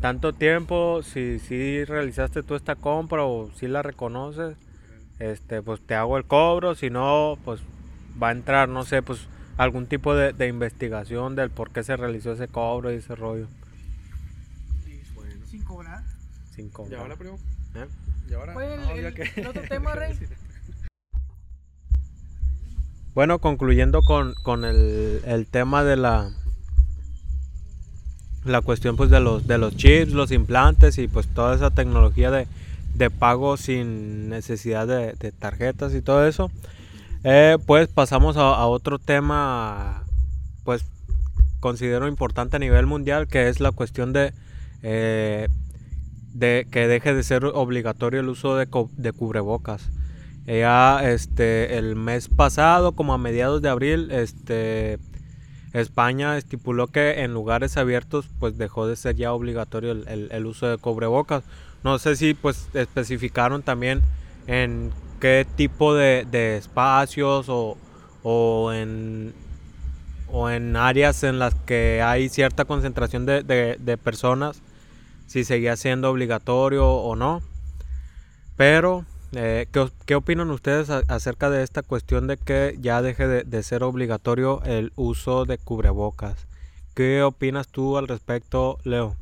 [0.01, 4.57] tanto tiempo, si, si realizaste tú esta compra o si la reconoces,
[5.19, 7.61] este, pues te hago el cobro, si no, pues
[8.23, 9.21] va a entrar, no sé, pues
[9.57, 13.47] algún tipo de, de investigación del por qué se realizó ese cobro y ese rollo.
[15.15, 15.47] Bueno.
[15.51, 16.03] Sin cobrar.
[16.55, 17.01] Sin ¿Y cobrar.
[17.01, 17.39] ahora, primo?
[17.75, 17.87] ¿Eh?
[18.31, 18.57] ¿Y ahora?
[18.57, 20.15] Oye, el, No, el- ya que- el otro tema, Rey.
[23.15, 26.31] Bueno, concluyendo con, con el, el tema de la
[28.45, 32.31] la cuestión pues de los de los chips, los implantes y pues toda esa tecnología
[32.31, 32.47] de,
[32.95, 36.51] de pago sin necesidad de, de tarjetas y todo eso.
[37.25, 40.05] Eh, pues pasamos a, otro tema
[40.65, 40.85] pues
[41.61, 44.33] considero importante a nivel mundial que es la cuestión de
[44.83, 45.49] eh,
[46.39, 49.91] que deje de ser obligatorio el uso de, cubrebocas.
[50.47, 54.99] Eh, Ya este el mes pasado, como a mediados de abril, este
[55.73, 60.47] España estipuló que en lugares abiertos pues dejó de ser ya obligatorio el, el- el
[60.47, 61.45] uso de cubrebocas.
[61.85, 64.01] No sé si pues especificaron también
[64.47, 64.91] en
[65.21, 67.77] qué tipo de, de espacios o,
[68.23, 69.35] o en
[70.29, 74.63] o en áreas en las que hay cierta concentración de, de- personas,
[75.27, 77.43] si seguía siendo obligatorio o no.
[78.57, 83.45] Pero, eh, ¿qué, qué opinan ustedes acerca de esta cuestión de que ya deje de,
[83.45, 86.37] de ser obligatorio el uso de cubrebocas?
[86.95, 89.17] ¿Qué opinas tú al respecto, Leo?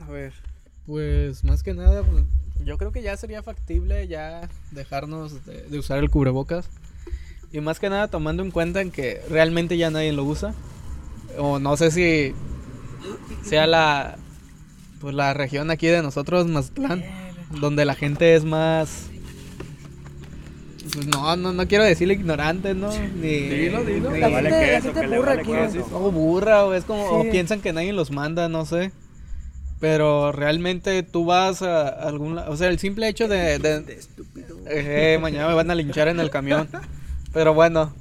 [0.00, 0.32] A ver,
[0.86, 2.24] pues más que nada, pues,
[2.64, 6.68] yo creo que ya sería factible ya dejarnos de, de usar el cubrebocas.
[7.52, 10.54] Y más que nada tomando en cuenta en que realmente ya nadie lo usa.
[11.38, 12.34] O no sé si
[13.44, 14.16] sea la
[15.00, 17.02] pues la región aquí de nosotros, Mazatlán,
[17.60, 19.08] donde la gente es más
[20.94, 22.90] pues no, no, no quiero decirle ignorante, ¿no?
[22.90, 24.10] Ni, Dilo, dilo.
[24.10, 25.52] ni- La gente, la gente burra aquí,
[25.92, 28.92] o burra, o es como, o piensan que nadie los manda, no sé.
[29.82, 33.98] Pero realmente tú vas a algún o sea, el simple hecho de, de-
[34.66, 36.68] Eh, mañana me van a linchar en el camión.
[37.32, 37.92] Pero bueno,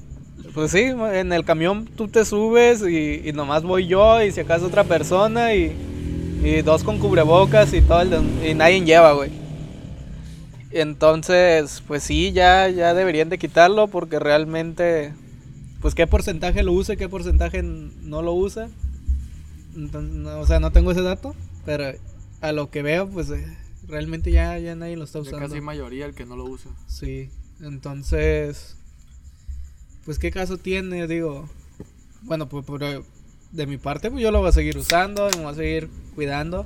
[0.53, 0.81] pues sí,
[1.13, 4.83] en el camión tú te subes y, y nomás voy yo y si acaso otra
[4.83, 5.75] persona y,
[6.43, 9.31] y dos con cubrebocas y todo el de- y nadie lleva, güey.
[10.69, 15.13] Entonces, pues sí, ya, ya deberían de quitarlo porque realmente,
[15.81, 18.69] pues qué porcentaje lo usa y qué porcentaje no lo usa.
[19.75, 21.33] Entonces, no, o sea, no tengo ese dato,
[21.65, 21.91] pero
[22.41, 23.45] a lo que veo, pues eh,
[23.87, 25.47] realmente ya, ya nadie lo está Ya usando.
[25.47, 26.71] casi mayoría el que no lo usa.
[26.87, 27.29] Sí,
[27.61, 28.75] entonces,
[30.05, 31.47] pues qué caso tiene, digo,
[32.23, 32.81] bueno, pues por-
[33.51, 36.65] de mi parte, pues yo lo voy a seguir usando, me voy a seguir cuidando,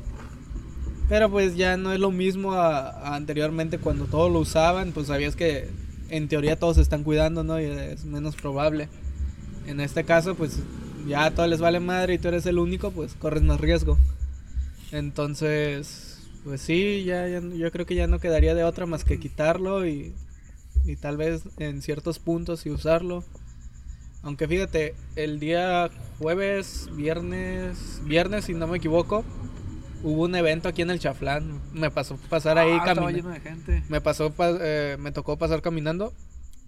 [1.09, 5.07] pero pues ya no es lo mismo a, a anteriormente cuando todos lo usaban, pues
[5.07, 5.67] sabías que
[6.09, 7.59] en teoría todos se están cuidando, ¿no?
[7.59, 8.87] Y es menos probable.
[9.65, 10.59] En este caso, pues
[11.07, 13.97] ya a todos les vale madre y tú eres el único, pues corres más riesgo.
[14.95, 19.19] Entonces, pues sí, ya, ya- yo creo que ya no quedaría de otra más que
[19.19, 20.13] quitarlo y,
[20.85, 23.23] y tal vez en ciertos puntos sí usarlo.
[24.23, 29.23] Aunque fíjate, el día jueves, viernes, viernes si no me equivoco,
[30.01, 31.59] hubo un evento aquí en el Chaflán.
[31.73, 33.29] Me pasó pasar ahí Ah, caminando.
[33.89, 36.13] Me pasó, pa- eh, me tocó pasar caminando.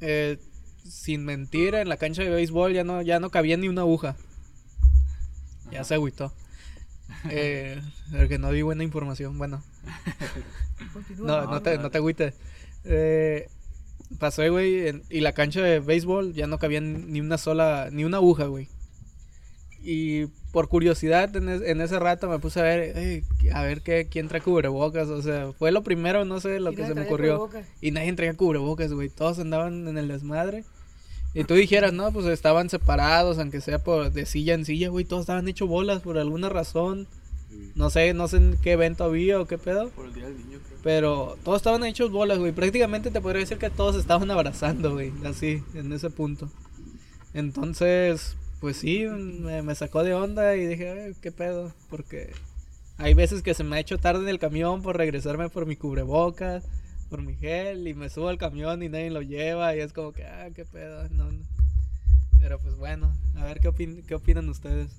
[0.02, 0.38] eh,
[0.84, 4.16] sin mentir, en la cancha de béisbol ya no, ya no cabía ni una aguja.
[5.72, 6.32] Ya se agüitó.
[7.30, 7.82] Eh,
[8.12, 9.38] porque no di buena información.
[9.38, 9.64] Bueno,
[11.18, 12.36] no, no, te, no te agüites.
[12.86, 13.48] Eh,
[14.20, 18.04] pasé, güey, en- y la cancha de béisbol ya no cabía ni una sola, ni
[18.04, 18.68] una aguja, güey.
[19.82, 23.82] Y por curiosidad en, es- en ese rato me puse a ver, "Ey, a ver
[23.82, 25.08] qué, quién trae cubrebocas.
[25.10, 27.38] O sea, fue lo primero, no sé, lo Y que se me ocurrió.
[27.40, 27.66] cubrebocas.
[27.82, 29.10] Y nadie traía cubrebocas, güey.
[29.10, 30.66] Todos andaban en el desmadre.
[31.34, 35.06] Y tú dijeras, no, pues estaban separados, aunque sea por de silla en silla, güey.
[35.06, 37.08] Todos estaban hechos bolas por alguna razón.
[37.76, 39.90] No sé, no sé en qué evento había o qué pedo.
[39.90, 40.80] Por el día del niño, creo.
[40.84, 42.52] Pero todos estaban hechos bolas, güey.
[42.52, 45.12] Prácticamente te podría decir que todos estaban abrazando, güey.
[45.26, 46.50] Así, en ese punto.
[47.34, 51.72] Entonces, pues sí, me, me sacó de onda y dije, "Ay, ¿qué pedo?
[51.90, 52.32] Porque
[52.98, 55.76] hay veces que se me ha hecho tarde en el camión por regresarme por mi
[55.76, 56.66] cubrebocas,
[57.10, 59.76] por mi gel, y me subo al camión y nadie lo lleva.
[59.76, 61.08] Y es como que, ah, ¿qué pedo?
[61.10, 61.44] No, no.
[62.40, 64.90] Pero pues bueno, a ver qué, opin- qué opinan ustedes.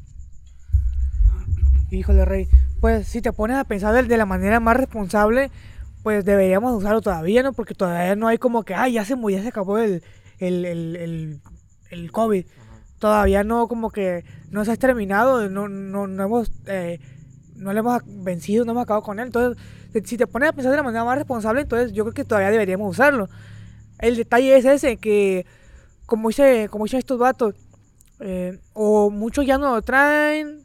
[1.91, 2.49] Híjole, Rey.
[2.81, 5.51] Pues si te pones a pensar de, la manera más responsable,
[6.03, 7.53] pues deberíamos usarlo todavía, ¿no?
[7.53, 10.03] Porque todavía no hay como que, ay, ya se murió, ya se acabó el,
[10.39, 11.41] el, el, el,
[11.91, 12.45] el COVID.
[12.99, 16.99] Todavía no, como que no se ha terminado, no, no, no hemos, eh,
[17.59, 19.27] no le hemos vencido, no hemos acabado con él.
[19.27, 19.63] Entonces,
[20.05, 22.51] si- te pones a pensar de la manera más responsable, entonces yo creo que todavía
[22.51, 23.29] deberíamos usarlo.
[23.99, 25.45] El detalle es ese, que
[26.07, 27.55] como dice, como dicen estos vatos,
[28.21, 30.65] eh, o muchos ya no lo traen,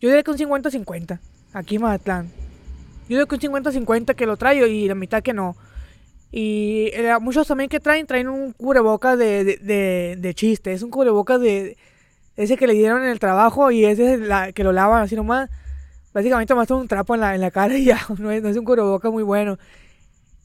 [0.00, 1.20] yo diría que un 50-50,
[1.52, 2.26] aquí en Mazatlán.
[3.08, 5.56] Yo diría que un 50-50 que lo traigo y la mitad que no.
[6.30, 10.72] Y eh, muchos también que traen, traen un cubrebocas de, de, de, de chiste.
[10.72, 11.76] Es un cubrebocas de
[12.36, 15.14] ese que le dieron en el trabajo y ese es la, que lo lavan así
[15.14, 15.50] nomás.
[16.14, 18.56] Básicamente más un trapo en la, en la cara y ya, no es, no es
[18.56, 19.58] un cubrebocas muy bueno.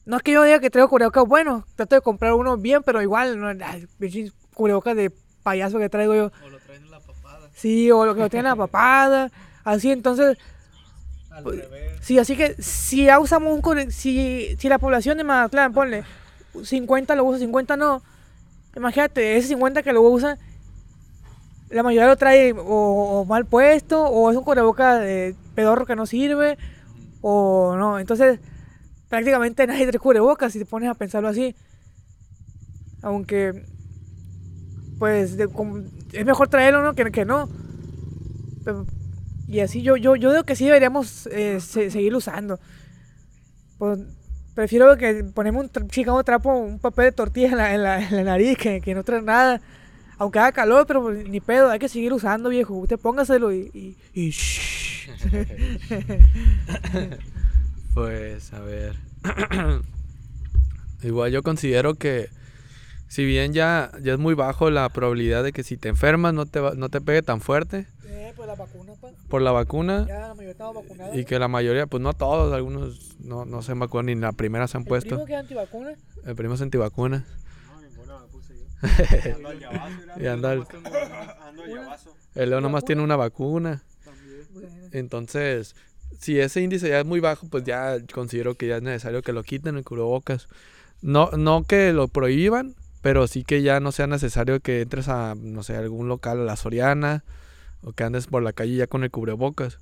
[0.06, 3.02] No es que yo diga que traigo cubrebocas bueno, trato de comprar uno bien, pero
[3.02, 3.86] igual, no, ay,
[4.54, 5.12] cubrebocas de
[5.42, 6.32] payaso que traigo yo.
[6.44, 7.50] O lo traen en la papada.
[7.54, 9.30] Sí, o lo que lo tienen en la papada.
[9.64, 10.38] Así, entonces,
[11.30, 11.92] Al Pues, revés.
[12.00, 16.04] sí, así que si ya usamos un si, si la población de Mazatlán, ponle
[16.64, 18.02] 50 lo usa, 50 no.
[18.74, 20.38] Imagínate, ese 50 que lo usa,
[21.68, 25.96] la mayoría lo trae o, o mal puesto, o es un cubreboca de pedorro que
[25.96, 26.56] no sirve,
[27.20, 27.98] o no.
[27.98, 28.38] Entonces,
[29.08, 31.56] prácticamente nadie trae cubrebocas si te pones a pensarlo así.
[33.02, 33.64] Aunque,
[35.00, 35.36] pues,
[36.12, 36.94] es mejor traerlo, ¿no?
[36.94, 37.48] Que, que no.
[39.48, 42.60] Y así yo, yo, yo digo que sí deberíamos eh, se- seguir usando.
[43.78, 43.98] Pues,
[44.54, 47.82] prefiero que ponemos un tra- chingado trapo, un papel de tortilla en la, en
[48.16, 49.60] la, nariz que, que no trae nada.
[50.18, 52.74] Aunque haga calor, pero pues, ni pedo, hay que seguir usando, viejo.
[52.74, 53.70] Usted póngaselo y...
[53.74, 54.32] y, y.
[57.94, 58.94] Pues, a ver.
[61.02, 62.28] Igual yo considero que
[63.08, 66.46] si bien ya, ya es muy bajo la probabilidad de que si te enfermas no
[66.46, 69.08] te, va- no te pegue tan fuerte Eh, pues la vacuna, pa.
[69.28, 71.16] por la vacuna Ya la mayoría estaba vacunada.
[71.16, 74.32] y que la mayoría, pues no todos, algunos no, no se han vacunado ni la
[74.32, 75.08] primera se han ¿El puesto.
[75.10, 75.90] primo que es antivacuna?
[76.24, 77.24] El primo es antivacuna.
[77.66, 78.66] No, ninguna me puse yo.
[79.36, 80.14] Ando al llavazo, mira.
[80.22, 80.58] Y Ando al
[81.66, 82.14] llavazo.
[82.34, 83.82] el Leo nomás tiene una vacuna.
[84.92, 85.74] Entonces,
[86.18, 89.32] si ese índice ya es muy bajo, pues ya considero que ya es necesario que
[89.32, 90.48] lo quiten el cubrebocas.
[91.02, 95.34] No, no que lo prohíban, pero sí que ya no sea necesario que entres a,
[95.36, 97.24] no sé, algún local, a la Soriana,
[97.82, 99.78] o que andes por la calle ya con el cubrebocas.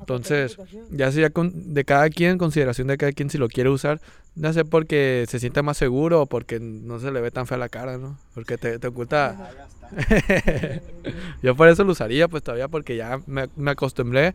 [0.00, 0.56] Entonces,
[0.90, 4.00] ya sería con- de cada quien, consideración de cada quien si lo quiere usar,
[4.36, 7.58] ya sé porque se siente más seguro o porque no se le ve tan fea
[7.58, 8.18] la cara, ¿no?
[8.34, 9.50] Porque te, te oculta...
[11.42, 14.34] Yo por eso lo usaría, pues todavía porque ya me, me acostumbré,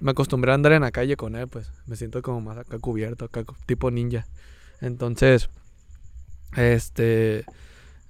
[0.00, 1.70] me acostumbré a andar en la calle con él, pues.
[1.86, 4.26] Me siento como más acá cubierto, acá tipo ninja.
[4.80, 5.48] Entonces,
[6.56, 7.44] este,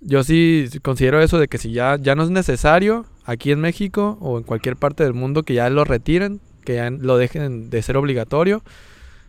[0.00, 4.18] yo sí considero eso de que si ya, ya no es necesario aquí en México
[4.20, 7.82] o en cualquier parte del mundo que ya lo retiren, que ya lo dejen de
[7.82, 8.62] ser obligatorio.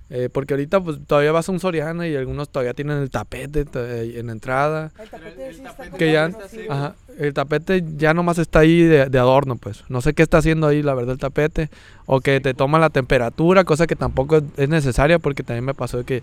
[0.10, 3.66] eh, porque ahorita pues todavía vas a un Soriana y algunos todavía tienen el tapete
[3.74, 4.92] eh, en entrada.
[5.02, 6.30] El tapete sí está Que ya-.
[6.70, 9.84] Ajá, el tapete ya nomás está ahí de, de adorno, pues.
[9.90, 11.70] No sé qué está haciendo ahí, la verdad, el tapete.
[12.06, 15.74] O que te toma la temperatura, cosa que tampoco es- es necesaria porque también me
[15.74, 16.22] pasó que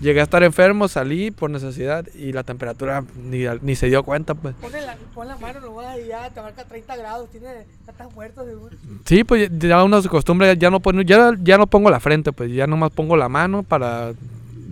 [0.00, 4.34] llegué a estar enfermo, salí por necesidad y la temperatura ni, ni se dio cuenta,
[4.34, 4.54] pues.
[4.60, 7.46] Pon la, pon la mano nomás y ya te marca 30 grados, tiene,
[7.86, 8.76] ya estás muerto seguro.
[9.04, 12.32] Sí, pues ya- uno se acostumbra, ya no, pon- ya, ya no pongo la frente,
[12.32, 14.12] pues ya nomás pongo la mano para...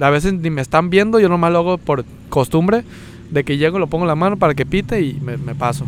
[0.02, 2.84] A veces ni me están viendo, yo nomás lo hago por costumbre,
[3.30, 5.84] de que llego, lo pongo la mano para que pite y me, me paso.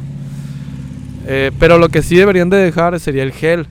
[1.26, 3.66] Eh, pero lo que sí deberían de dejar sería el gel.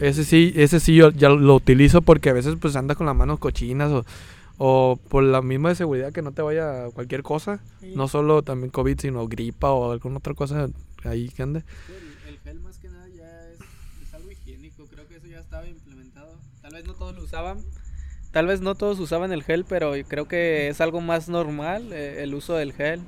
[0.00, 3.14] Ese sí, ese sí yo ya lo utilizo porque a veces pues andas con las
[3.16, 4.04] manos cochinas o,
[4.62, 7.62] o por la misma de seguridad que no te vaya cualquier cosa.
[7.80, 7.94] Sí.
[7.96, 10.68] No solo también COVID, sino gripa o alguna otra cosa
[11.02, 11.64] ahí que ande.
[11.88, 13.58] El, el gel más que nada ya es,
[14.06, 16.38] es algo higiénico, creo que eso ya estaba implementado.
[16.60, 17.64] Tal vez no todos lo usaban.
[18.32, 22.22] Tal vez no todos usaban el gel, pero creo que es algo más normal eh,
[22.22, 23.00] el uso del gel.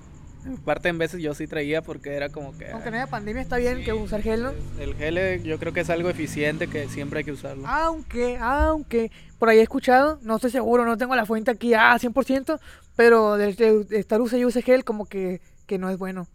[0.64, 2.70] Parte en veces yo sí traía porque era como que...
[2.70, 4.52] Aunque no haya pandemia está bien que usar gel, ¿no?
[4.80, 7.64] El gel eh, yo creo que es algo eficiente que siempre hay que usarlo.
[7.68, 11.98] Aunque, aunque, por ahí he escuchado, no estoy seguro, no tengo la fuente aquí a
[11.98, 12.60] 100%,
[12.94, 16.28] pero de, de- de estar use y use gel como que, que no es bueno.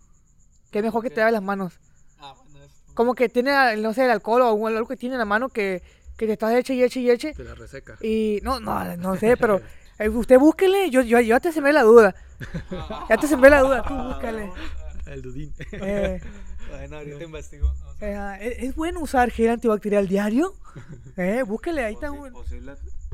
[0.71, 1.79] Que es mejor que te laves las manos.
[2.19, 5.19] Ah, bueno, es- Como que tiene, no sé, el alcohol o algo que tiene en
[5.19, 5.81] la mano que,
[6.17, 7.33] que te estás eche y eche y eche.
[7.33, 7.97] Te la reseca.
[8.01, 9.61] Y no, no, no sé, pero
[9.99, 12.13] eh, usted búsquele, yo, yo, yo ya te sembré la duda.
[13.07, 14.51] Ya te sembré la duda, tú búscale.
[15.05, 15.53] El dudín.
[15.71, 16.19] Eh,
[16.69, 17.73] Bueno, ahorita investigo.
[18.01, 20.53] eh, ¿es, es bueno usar gel antibacterial diario?
[21.15, 22.29] Eh, búsquele, ahí está un...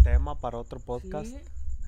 [0.03, 1.27] Tema para otro podcast.
[1.27, 1.37] Sí.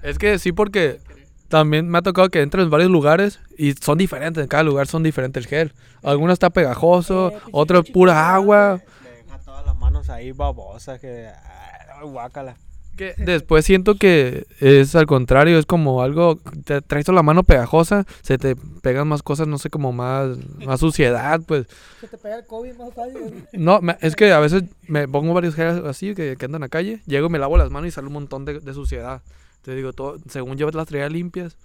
[0.03, 0.99] Es que sí, porque
[1.47, 4.41] también me ha tocado que entres en varios lugares y son diferentes.
[4.43, 5.73] En cada lugar son diferentes el gel.
[6.03, 8.81] Alguno está pegajoso, Eh, pinche otro es pura agua.
[9.03, 11.27] Deja todas las manos ahí babosas que...
[11.27, 12.55] ah, guácala.
[12.95, 18.05] Que después siento que es al contrario, es como algo, te traes la mano pegajosa,
[18.21, 21.67] se te pegan más cosas, no sé, como más, más suciedad, pues.
[22.01, 23.45] Se te pega el COVID más fácil.
[23.53, 26.65] No, me- es que a veces me pongo varios geles así que, que andan en
[26.65, 29.21] la calle, llego y me lavo las manos y sale un montón de, de suciedad.
[29.61, 31.57] Te digo, todo, según yo las traía limpias,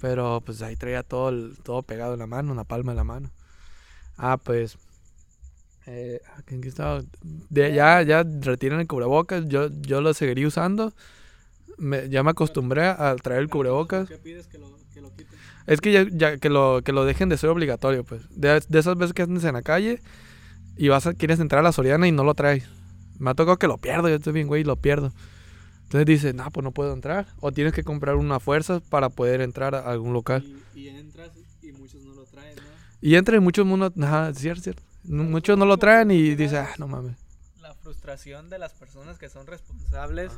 [0.00, 2.96] pero pues ahí traía todo, el- todo pegado en la mano, en la palma de
[2.96, 3.30] la mano.
[4.16, 4.76] Ah, pues...
[5.90, 7.02] Eh, ¿en qué estaba?
[7.22, 10.92] De- ya, ya retiran el cubrebocas, yo, yo lo seguiría usando.
[11.78, 14.06] Me- ya me acostumbré a traer el cubrebocas.
[14.08, 15.38] ¿Qué pides que lo, que lo quiten?
[15.66, 18.22] Es que ya, ya que lo que lo dejen de ser obligatorio, pues.
[18.30, 20.02] De, de esas veces que andes en la calle
[20.76, 22.64] y vas a, quieres entrar a la Soriana y no lo traes.
[23.18, 25.12] Me ha tocado que lo pierdo, yo estoy bien, güey, y lo pierdo.
[25.84, 27.26] Entonces dices, no, pues no puedo entrar.
[27.40, 30.44] O tienes que comprar una fuerza para poder entrar a algún local.
[30.74, 31.30] Y, y entras
[31.62, 32.62] y muchos no lo traen, ¿no?
[33.00, 33.86] Y entra y muchos mundo,
[34.30, 34.82] es cierto, cierto.
[35.04, 37.16] Muchos no lo traen y dices, ah, no mames.
[37.60, 40.32] La frustración de las personas que son responsables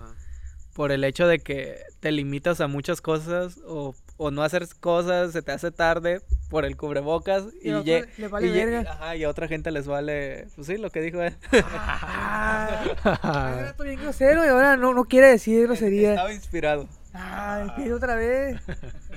[0.75, 5.33] por el hecho de que te limitas a muchas cosas o, o no hacer cosas,
[5.33, 8.51] se te hace tarde por el cubrebocas Y y, a lle- otro le vale y
[8.51, 8.93] lle- verga.
[8.93, 11.37] ajá, y a otra gente les vale, pues sí, lo que dijo él.
[11.53, 12.85] Ah,
[13.23, 16.11] ahora estoy bien grosero y ahora no, no quiere decir grosería.
[16.11, 16.89] Estaba inspirado.
[17.13, 18.61] Ay, empieza otra vez.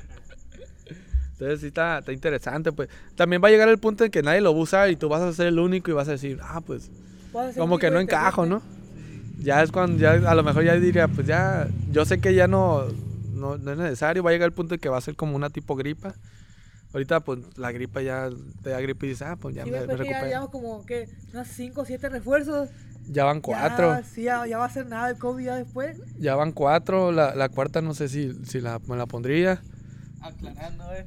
[1.43, 2.89] Entonces sí está, está interesante, pues.
[3.15, 5.09] También va a llegar el punto en que nadie lo va a usar y tú
[5.09, 6.89] vas a ser el único y vas a decir, ah, pues
[7.57, 8.61] como que no encajo, ¿no?
[9.39, 12.47] Ya es cuando, ya a lo mejor ya diría, pues ya, yo sé que ya
[12.47, 12.85] no,
[13.33, 15.35] no, no es necesario, va a llegar el punto en que va a ser como
[15.35, 16.13] una tipo gripa.
[16.93, 18.29] Ahorita, pues, la gripa ya,
[18.61, 20.27] te da gripa y dices, ah, pues ya Sí, me, me pues, que ya recupero.
[20.27, 22.69] llevamos como que unas 5 o 7 refuerzos.
[23.09, 25.97] Ya van cuatro, Ya, sí, ya, ya va a ser nada el COVID ya después.
[26.19, 29.59] ya van cuatro, la, la cuarta no sé si, si la, me la pondría.
[30.23, 31.05] Aclarando, eh,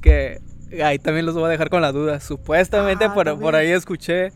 [0.00, 0.40] que
[0.82, 2.20] ahí también los voy a dejar con la duda.
[2.20, 4.32] Supuestamente Ah, por, ahí escuché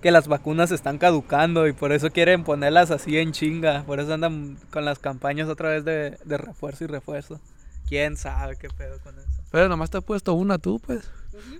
[0.00, 3.84] que las vacunas están caducando y por eso quieren ponerlas así en chinga.
[3.84, 7.40] Por eso andan con las campañas otra vez de, de refuerzo y refuerzo.
[7.88, 9.28] ¿Quién sabe qué pedo con eso?
[9.50, 11.10] Pero nomás te has puesto una tú, pues.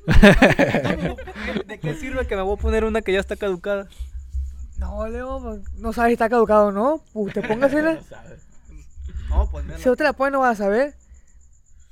[1.66, 3.88] ¿De qué sirve que me voy a poner una que ya está caducada?
[4.78, 7.02] No, Leo, pues, no sabes si está caducado o no.
[7.12, 7.98] Pues te póngasela.
[9.28, 10.94] No, pues si no te la pones no vas a saber.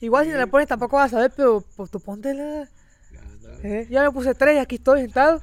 [0.01, 2.69] Igual si te la pones tampoco vas a saber, pero pues tú póntela.
[3.63, 5.41] Eh, ya me puse tres y aquí estoy sentado.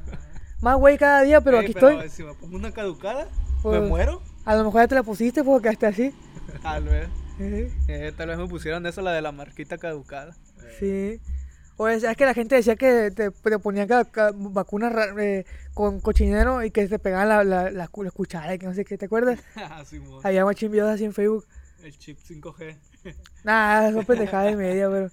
[0.62, 2.10] Más güey cada día, pero aquí estoy.
[2.10, 3.28] Si me pongo una caducada,
[3.62, 4.22] Pues, ¿me muero?
[4.46, 6.16] A lo mejor ya te la pusiste porque quedaste así.
[6.62, 7.08] Tal vez.
[7.40, 10.36] Eh, Eh, tal vez me pusieron eso, la de la marquita caducada.
[10.80, 11.20] sí.
[11.76, 13.88] O es, es que la gente decía que te, te ponían
[14.54, 15.44] vacunas eh,
[15.74, 18.86] con cochinero y que te pegaban la, la, la, la cuchara y que no sé
[18.86, 19.40] qué, ¿te acuerdas?
[19.56, 20.22] Ah, Simón.
[20.24, 21.46] Había videos así en Facebook.
[21.82, 22.78] El chip 5G.
[23.44, 25.10] Nah, son pendejadas de media, pero.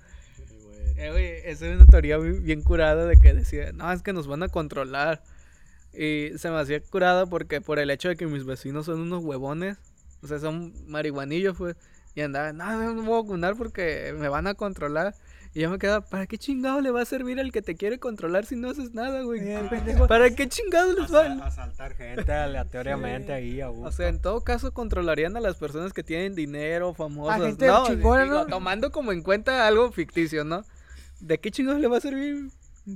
[0.96, 4.26] Eh, esa es una teoría bi- bien curada de que decía, no, es que nos
[4.26, 5.22] van a controlar.
[5.92, 9.24] Y se me hacía curada porque por el hecho de que mis vecinos son unos
[9.24, 9.78] huevones,
[10.22, 11.76] o sea, son marihuanillos, pues,
[12.14, 15.14] y andaban, no, no me voy a vacunar porque me van a controlar.
[15.52, 17.98] Y yo me quedaba, ¿para qué chingado le va a servir al que te quiere
[17.98, 19.40] controlar si no haces nada, güey?
[19.40, 20.06] Eh, pendejo.
[20.06, 23.88] ¿Para qué chingado les va A asaltar gente aleatoriamente ahí a gusto.
[23.88, 27.42] O sea, en todo caso controlarían a las personas que tienen dinero, famosas.
[27.42, 28.46] gente no, chingona, digo, ¿no?
[28.46, 30.62] tomando como en cuenta algo ficticio, ¿no?
[31.18, 32.50] ¿De qué chingados le va a servir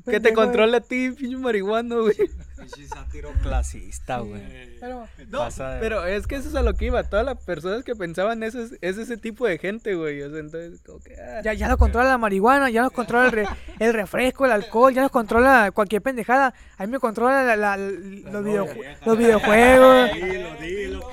[0.06, 2.16] que te controle a ti, pinche marihuano, güey?
[2.16, 4.42] Pinche sátiro clasista, güey.
[4.80, 7.02] Pero, No, Pasa pero es que eso es a lo que iba.
[7.04, 10.22] Todas las personas que pensaban eso es, es ese tipo de gente, güey.
[10.22, 11.14] O sea, entonces, como que.
[11.20, 11.42] ah.
[11.44, 14.92] ya, ya nos controla la marihuana, ya nos controla el, re- el refresco, el alcohol,
[14.94, 16.54] ya nos controla cualquier pendejada.
[16.78, 20.10] A mí me controla la- la- los, videojue- los videojuegos.
[20.14, 21.10] Dilo, dilo.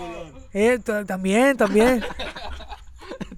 [0.53, 2.03] Eh, también, también.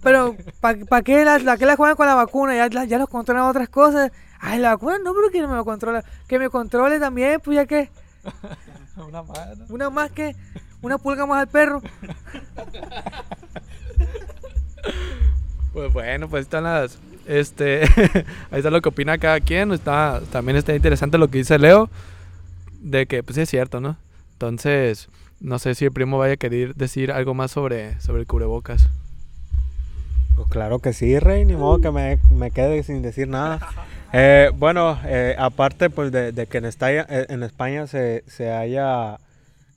[0.02, 2.56] Pero, ¿para qué, la, la, qué la juegan con la vacuna?
[2.56, 4.12] Ya, la- ya nos controlan otras cosas.
[4.46, 6.04] Ay, la vacuna no, pero que no me lo controla.
[6.28, 7.90] Que me controle también, pues ya que.
[8.98, 9.66] Una mano.
[9.70, 10.36] Una más que.
[10.82, 11.82] Una pulga más al perro.
[15.72, 17.84] Pues bueno, pues están las, este,
[18.52, 19.72] ahí está lo que opina cada quien.
[19.72, 21.90] Está, también está interesante lo que dice Leo,
[22.82, 23.96] de que pues es cierto, ¿no?
[24.34, 25.08] Entonces,
[25.40, 28.90] no sé si el primo vaya a querer decir algo más sobre, sobre el cubrebocas.
[30.36, 33.60] Pues claro que sí, Rey, ni modo que me, me quede sin decir nada.
[34.16, 39.18] Eh, bueno, eh, aparte pues de, que en, España, eh, en España se, se, haya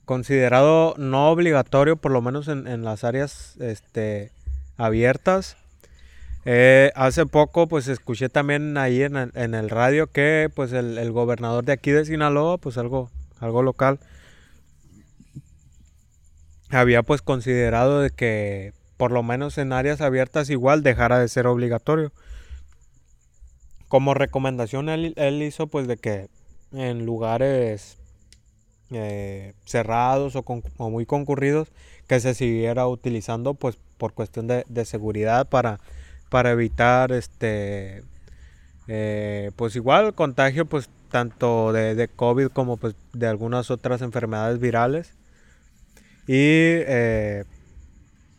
[0.05, 4.31] considerado no obligatorio, por lo menos en, las áreas este,
[4.77, 5.57] abiertas.
[6.93, 11.73] hace poco pues escuché también ahí en, el radio que pues el, el, gobernador de
[11.73, 13.09] aquí de Sinaloa, pues algo,
[13.39, 13.99] algo local,
[16.69, 21.47] había pues considerado de que por lo menos en áreas abiertas igual dejara de ser
[21.47, 22.11] obligatorio.
[23.87, 26.27] Como recomendación él, hizo pues de que
[26.73, 27.97] en lugares
[28.91, 31.71] eh, cerrados o, muy concurridos
[32.07, 35.79] que se siguiera utilizando pues por cuestión de, seguridad para,
[36.29, 38.03] para evitar este
[38.87, 44.59] eh, pues igual contagio pues tanto de, de, COVID como pues de algunas otras enfermedades
[44.59, 45.13] virales.
[46.27, 47.45] Y eh,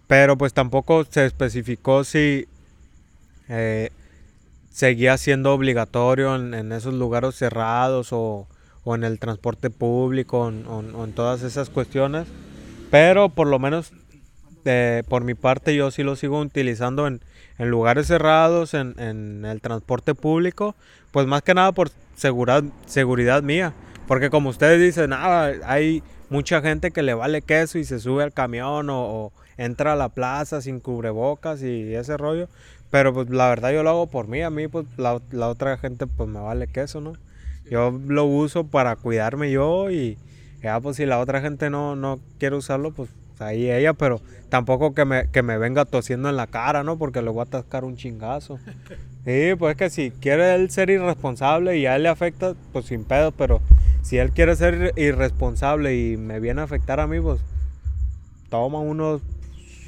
[0.07, 2.49] pero pues tampoco se especificó si
[4.79, 8.47] seguía siendo obligatorio en, esos lugares cerrados o,
[8.87, 12.29] en el transporte público o, en todas esas cuestiones.
[12.89, 13.93] Pero por lo menos
[14.64, 17.20] eh, por mi parte yo sí lo sigo utilizando en,
[17.59, 20.76] lugares cerrados, en, el transporte público,
[21.11, 23.72] pues más que nada por seguridad, seguridad mía.
[24.07, 28.22] Porque como ustedes dicen, nada, hay mucha gente que le vale queso y se sube
[28.22, 32.49] al camión o entra a la plaza sin cubrebocas y ese rollo.
[32.91, 36.07] Pero pues la verdad yo lo hago por mí, a mí pues la, otra gente
[36.07, 37.14] pues me vale queso, ¿no?
[37.70, 40.16] Yo lo uso para cuidarme yo y
[40.62, 43.11] ya pues si la otra gente no, no quiere usarlo pues
[43.41, 46.99] ahí ella, pero tampoco que me, que me venga tosiendo en la cara, ¿no?
[46.99, 48.59] Porque le voy a atascar un chingazo.
[49.24, 52.86] Sí, pues es que si quiere él ser irresponsable y a él le afecta, pues
[52.86, 53.61] sin pedo, pero
[54.01, 57.41] si él quiere ser irresponsable y me viene a afectar a mí, pues
[58.49, 59.20] toma unos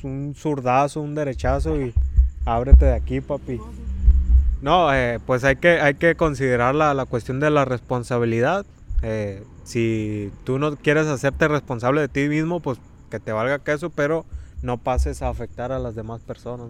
[0.03, 1.95] un zurdazo, un derechazo y
[2.55, 3.61] ábrete de aquí, papi.
[4.63, 8.67] No, eh, pues hay que, hay que considerar la, la cuestión de la responsabilidad.
[9.03, 12.79] Eh, si tú no quieres hacerte responsable de ti mismo, pues
[13.11, 14.25] que te valga queso, pero
[14.63, 16.69] no pases a afectar a las demás personas.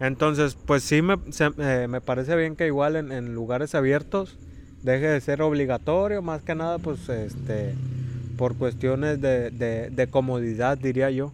[0.00, 1.14] Entonces, pues sí me,
[1.58, 4.36] eh, me, parece bien que igual en, en, lugares abiertos
[4.82, 7.74] deje de ser obligatorio, más que nada, pues este
[8.34, 11.32] por cuestiones de, comodidad, diría yo,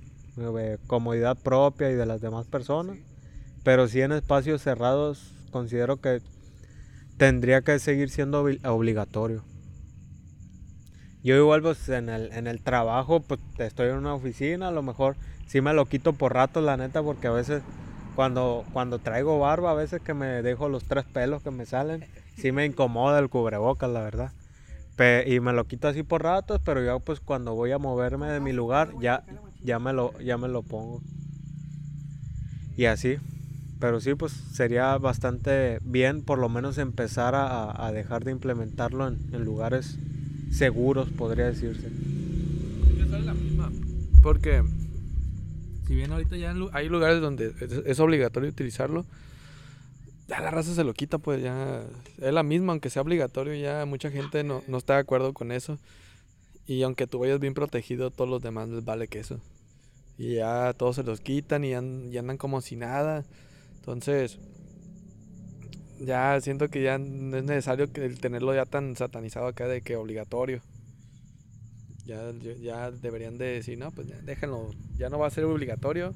[0.87, 2.99] comodidad propia y de las demás personas.
[3.63, 6.21] Pero sí en espacios cerrados considero que
[7.17, 9.45] tendría que seguir siendo obligatorio.
[11.23, 14.83] Yo igual pues en el, en el trabajo, pues estoy en una oficina, a lo
[14.83, 15.17] mejor
[15.47, 17.63] sí me lo quito por rato, la neta, porque a veces
[18.17, 22.07] cuando, cuando traigo barba, a veces que me dejo los tres pelos que me salen,
[22.39, 24.33] sí me incomoda el cubrebocas, la verdad
[25.27, 28.41] y me lo quito así por ratos, pero ya pues cuando voy a moverme de
[28.41, 29.25] mi lugar ya,
[29.63, 31.01] ya, me, lo, ya me lo pongo.
[32.77, 33.17] Y así.
[33.79, 39.45] Pero sí, pues sería bastante bien por lo menos empezar a, dejar de implementarlo en,
[39.45, 39.99] lugares
[40.53, 41.91] seguros, podría decirse.
[44.23, 44.63] Porque
[45.87, 47.55] si bien ahorita ya hay lugares donde
[47.87, 49.07] es obligatorio utilizarlo,
[50.31, 51.83] ya la raza se lo quita, pues ya
[52.19, 55.51] es la misma, aunque sea obligatorio, ya mucha gente no, no está de acuerdo con
[55.51, 55.77] eso.
[56.69, 59.41] Y aunque tú vayas bien protegido, todos los demás les vale que eso.
[60.19, 63.25] Y ya todos se los quitan y, andan como si nada.
[63.75, 64.39] Entonces,
[65.99, 69.97] ya siento que ya no es necesario que tenerlo ya tan satanizado acá de que
[69.97, 70.61] obligatorio.
[72.05, 76.15] Ya, ya deberían de decir, no, pues déjenlo, ya no va a ser obligatorio.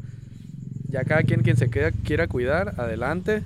[0.89, 3.43] Ya cada quien quien se queda, quiera cuidar, adelante.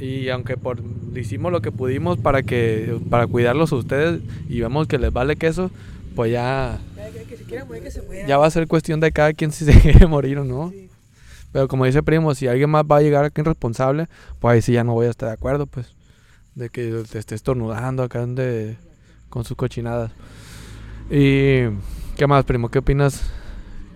[0.00, 0.82] Y aunque por
[1.14, 5.36] hicimos lo que pudimos para que para cuidarlos a ustedes y vemos que les vale
[5.36, 5.70] queso,
[6.14, 6.80] pues ya
[8.26, 10.72] ya va a ser cuestión de cada quien si se quiere morir o no.
[11.52, 14.06] Pero como dice Primo, si alguien más va a llegar aquí responsable,
[14.38, 15.94] pues ahí sí ya no voy a estar de acuerdo, pues.
[16.54, 18.76] De que te esté estornudando acá de,
[19.28, 20.12] con sus cochinadas.
[21.10, 21.62] Y,
[22.16, 22.68] ¿qué más, Primo?
[22.68, 23.22] ¿Qué opinas?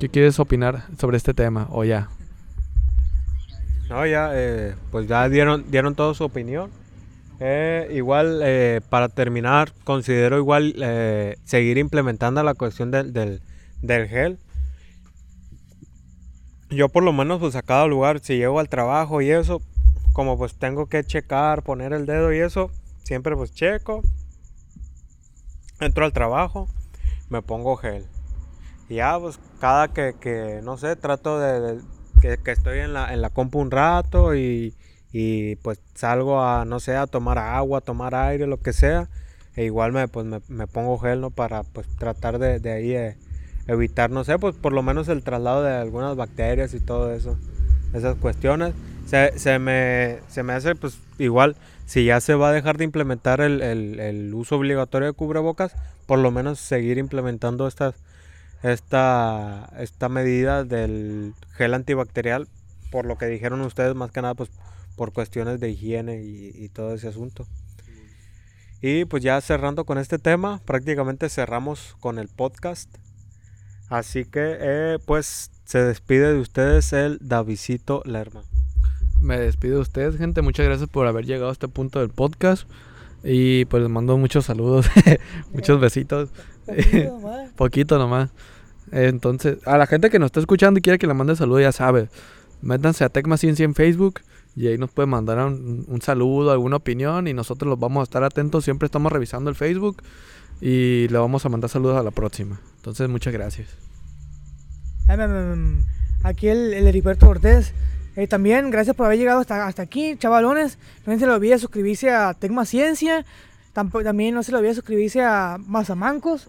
[0.00, 1.68] ¿Qué quieres opinar sobre este tema?
[1.70, 2.08] O ya.
[3.88, 6.70] No, ya, eh, pues ya dieron, dieron toda su opinión.
[7.40, 10.74] Eh, igual, eh, para terminar, considero igual
[11.44, 14.38] seguir implementando la cuestión del, del, gel.
[16.70, 19.60] Yo por lo menos pues a cada lugar, si llego al trabajo y eso,
[20.12, 22.70] como pues tengo que checar, poner el dedo y eso,
[23.02, 24.02] siempre pues checo.
[25.80, 26.68] Entro al trabajo,
[27.28, 28.06] me pongo gel.
[28.88, 31.80] Ya pues cada que, que no sé, trato de
[32.42, 34.74] que, estoy en la, en la compu un rato y,
[35.12, 39.08] y pues salgo a, no sé, a tomar agua, tomar aire, lo que sea.
[39.56, 41.30] E igual me, pues me, me pongo gel, ¿no?
[41.30, 43.16] Para pues tratar de, de ahí eh,
[43.68, 47.36] evitar, no sé, pues por lo menos el traslado de algunas bacterias y todo eso.
[47.92, 48.74] Esas cuestiones.
[49.06, 52.84] Se, se, me, se me hace pues igual, si ya se va a dejar de
[52.84, 57.94] implementar el, el, el uso obligatorio de cubrebocas, por lo menos seguir implementando estas,
[58.64, 62.48] esta, esta medida del gel antibacterial,
[62.90, 64.50] por lo que dijeron ustedes, más que nada, pues
[64.96, 67.46] por cuestiones de higiene y, y todo ese asunto.
[68.80, 72.88] Y pues ya cerrando con este tema, prácticamente cerramos con el podcast.
[73.88, 78.42] Así que eh, pues se despide de ustedes el Davidito Lerma.
[79.20, 80.42] Me despido de ustedes, gente.
[80.42, 82.68] Muchas gracias por haber llegado a este punto del podcast.
[83.22, 84.86] Y pues les mando muchos saludos,
[85.52, 86.30] muchos besitos.
[86.66, 87.50] Poquito nomás.
[87.56, 88.30] Poquito nomás.
[88.94, 91.72] Entonces, a la gente que nos está escuchando y quiere que le mande saludos, ya
[91.72, 92.08] sabe.
[92.62, 94.20] Métanse a Tecma Ciencia en Facebook
[94.54, 98.22] y ahí nos pueden mandar un, saludo, alguna opinión y nosotros los vamos a estar
[98.22, 98.62] atentos.
[98.62, 100.00] Siempre estamos revisando el Facebook
[100.60, 102.60] y le vamos a mandar saludos a la próxima.
[102.76, 103.68] Entonces, muchas gracias.
[105.08, 105.84] Em,
[106.22, 107.72] Aquí el, el Heriberto Cortés.
[108.14, 110.78] Eh, también, gracias por haber llegado hasta, hasta aquí, chavalones.
[111.04, 113.26] No se le olvide suscribirse a Tecma Ciencia.
[113.72, 116.48] También no se le olvide suscribirse a Mazamancos.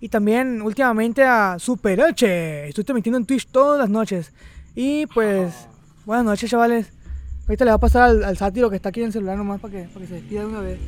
[0.00, 2.68] Y también últimamente a Super H.
[2.68, 4.32] Estoy transmitiendo en Twitch todas las noches.
[4.74, 5.52] Y pues,
[6.06, 6.90] buenas noches, chavales.
[7.46, 9.60] Ahorita le va a pasar al, al sátiro que está aquí en el celular nomás
[9.60, 10.78] para que, para que se despida de una vez.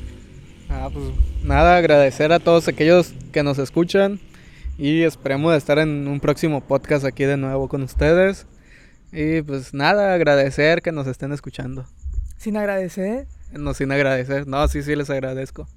[0.70, 1.04] Ah, pues
[1.42, 4.20] nada, agradecer a todos aquellos que nos escuchan
[4.78, 8.46] y esperemos estar en un próximo podcast aquí de nuevo con ustedes.
[9.12, 11.84] Y pues nada, agradecer que nos estén escuchando.
[12.38, 13.26] Sin agradecer.
[13.52, 14.46] No sin agradecer.
[14.46, 15.68] No, sí, sí les agradezco.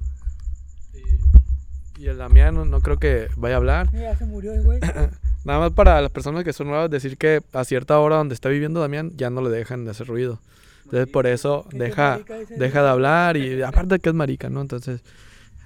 [1.97, 3.91] Y el Damián no, no creo que vaya a hablar.
[3.91, 4.79] Ya se murió el güey.
[5.45, 8.49] Nada más para las personas que son nuevas, decir que a cierta hora donde está
[8.49, 10.39] viviendo Damián ya no le dejan de hacer ruido.
[10.85, 12.19] Entonces por eso deja,
[12.57, 14.61] deja de hablar y aparte que es marica, ¿no?
[14.61, 15.01] Entonces,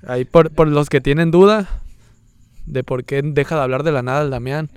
[0.04, 1.68] ahí por, por los que tienen duda
[2.66, 4.70] de por qué deja de hablar de la nada el Damián,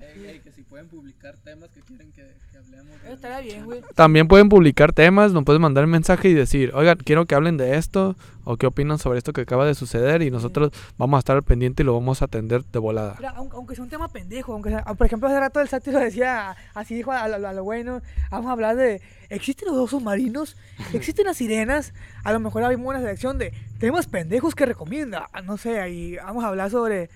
[0.43, 2.23] que si pueden publicar temas que quieren que,
[2.57, 2.97] hablemos.
[3.02, 3.81] Eso estaría bien, güey.
[3.95, 7.77] también pueden publicar temas, nos pueden mandar mensaje y decir, oigan, quiero que hablen de
[7.77, 11.37] esto o qué opinan sobre esto que acaba de suceder y nosotros vamos a estar
[11.37, 13.15] al pendiente y lo vamos a atender de volada.
[13.19, 16.57] Mira, aunque, sea un tema pendejo, aunque sea- por ejemplo hace rato el sátiro decía,
[16.75, 20.57] así dijo a, lo- a lo bueno, vamos a hablar de, ¿existen los osos marinos?
[20.93, 21.93] ¿Existen las sirenas?
[22.25, 26.17] A lo mejor hay una selección de temas pendejos que recomienda, ah, no sé, y
[26.17, 27.11] vamos a hablar sobre,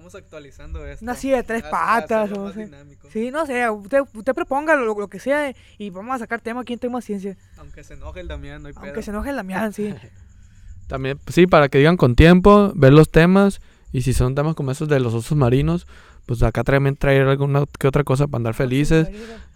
[0.00, 1.04] Vamos actualizando esto.
[1.04, 3.08] Una silla de tres Haz- patas, hacerlo o más sea, dinámico.
[3.12, 6.62] sí, no sé, usted, usted proponga lo, lo que sea y vamos a sacar tema
[6.62, 9.02] aquí en Tema Ciencia, Aunque se enoje el Damián, no hay aunque pedo.
[9.02, 9.94] se enoje el Damián, sí.
[10.88, 13.60] También, sí, para que digan con tiempo, ver los temas.
[13.92, 15.86] Y si son temas como esos de los osos marinos,
[16.26, 19.08] pues acá también traer alguna que otra cosa para andar felices.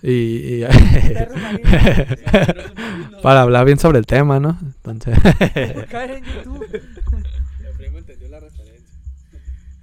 [0.02, 0.64] Y, y-
[3.22, 4.58] para hablar bien sobre el tema, ¿no?
[4.84, 5.16] Entonces,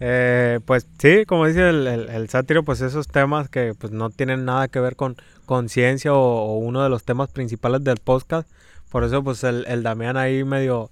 [0.04, 4.10] Eh, pues sí, como dice el, el- el sátiro, pues esos temas que pues no
[4.10, 8.50] tienen nada que ver con conciencia o, o uno de los temas principales del podcast.
[8.90, 10.90] Por eso pues el, el Damián ahí medio,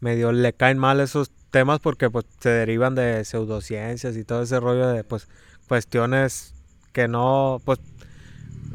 [0.00, 4.58] medio le caen mal esos temas porque pues se derivan de pseudociencias y todo ese
[4.60, 5.28] rollo de pues
[5.68, 6.52] cuestiones
[6.92, 7.78] que no, pues,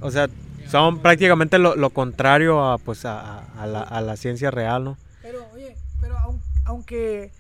[0.02, 0.30] o sea,
[0.70, 4.98] son prácticamente lo, lo contrario a pues a, a- la, a la ciencia real, ¿no?
[5.22, 7.32] Pero, oye, pero aun- aunque,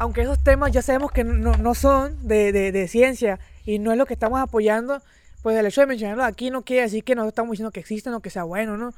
[0.00, 3.92] aunque esos temas ya sabemos que no, no son de, de- de ciencia y no
[3.92, 5.00] es lo que estamos apoyando,
[5.42, 8.12] pues el hecho de mencionarlo aquí no quiere decir que no estamos diciendo que existen
[8.14, 8.92] o que sea bueno, ¿no?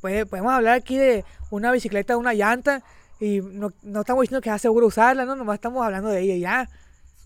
[0.00, 2.82] Puede- podemos hablar aquí de una bicicleta, una llanta
[3.20, 5.36] y no, no estamos diciendo que sea seguro usarla, ¿no?
[5.36, 6.68] Nomás estamos hablando de ella y ya.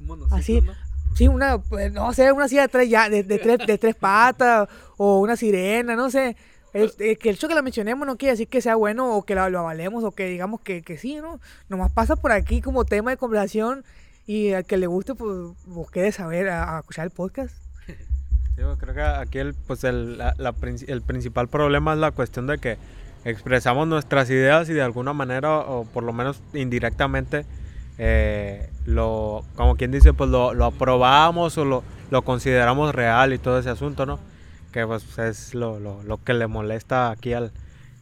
[0.01, 0.73] Monociclo, Así, ¿no?
[1.17, 3.95] Sí, una, pues, no sé, una silla de tres, ya, de, de tres, de tres
[3.97, 6.37] patas o una sirena, no sé.
[6.73, 9.23] El, el que el hecho que la mencionemos no quiere decir que sea bueno o
[9.25, 11.41] que la- lo avalemos o que digamos que, que sí, ¿no?
[11.69, 13.85] Nomás pasa por aquí como tema de conversación
[14.27, 15.33] y al que le guste, pues
[15.67, 17.55] busque de saber a, a escuchar el podcast.
[18.57, 20.55] Pues, creo que aquí el, pues el, la- la
[20.87, 22.77] el principal problema es la cuestión de que
[23.25, 27.47] expresamos nuestras ideas y de alguna manera, o por lo menos indirectamente,
[27.97, 33.39] eh, lo, como quien dice, pues lo, lo aprobamos o lo, lo consideramos real y
[33.39, 34.19] todo ese asunto, ¿no?
[34.73, 37.53] Que pues es lo, lo, lo que le molesta aquí al,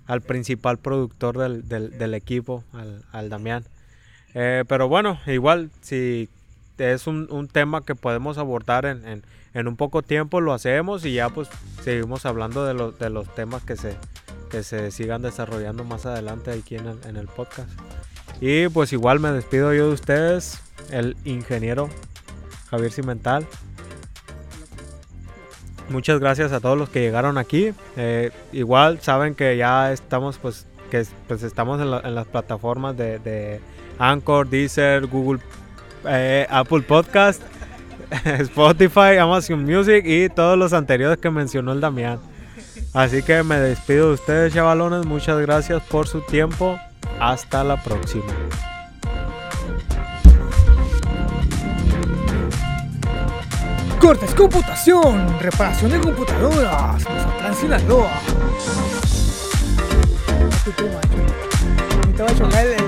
[0.06, 3.64] al principal productor del, del, del equipo, al, al Damián.
[4.34, 6.28] Eh, pero bueno, igual, si
[6.76, 9.22] es un, un tema que podemos abordar en, en,
[9.54, 11.48] en un poco tiempo, lo hacemos y ya pues
[11.82, 13.96] seguimos hablando de, los de los temas que se,
[14.50, 17.70] que se sigan desarrollando más adelante aquí en el, en el podcast.
[18.40, 21.88] Y pues igual me despido yo de ustedes, el ingeniero
[22.70, 23.46] Javier Cimental.
[25.90, 27.72] Muchas gracias a todos los que llegaron aquí.
[27.96, 32.96] Eh, igual saben que ya estamos, pues, que pues estamos en, la- en las plataformas
[32.96, 33.60] de,
[33.98, 35.40] Anchor, Deezer, Google,
[36.06, 37.42] eh, Apple Podcast,
[38.24, 42.18] Spotify, Amazon Music y todos los anteriores que mencionó el Damián.
[42.94, 45.04] Así que me despido de ustedes, chavalones.
[45.04, 46.78] Muchas gracias por su tiempo.
[47.20, 48.24] Hasta la próxima.
[54.08, 58.10] Cortes Computación, reparación de computadoras, Mazatlán, Sinaloa.
[62.06, 62.87] Me te va a chocar el- el-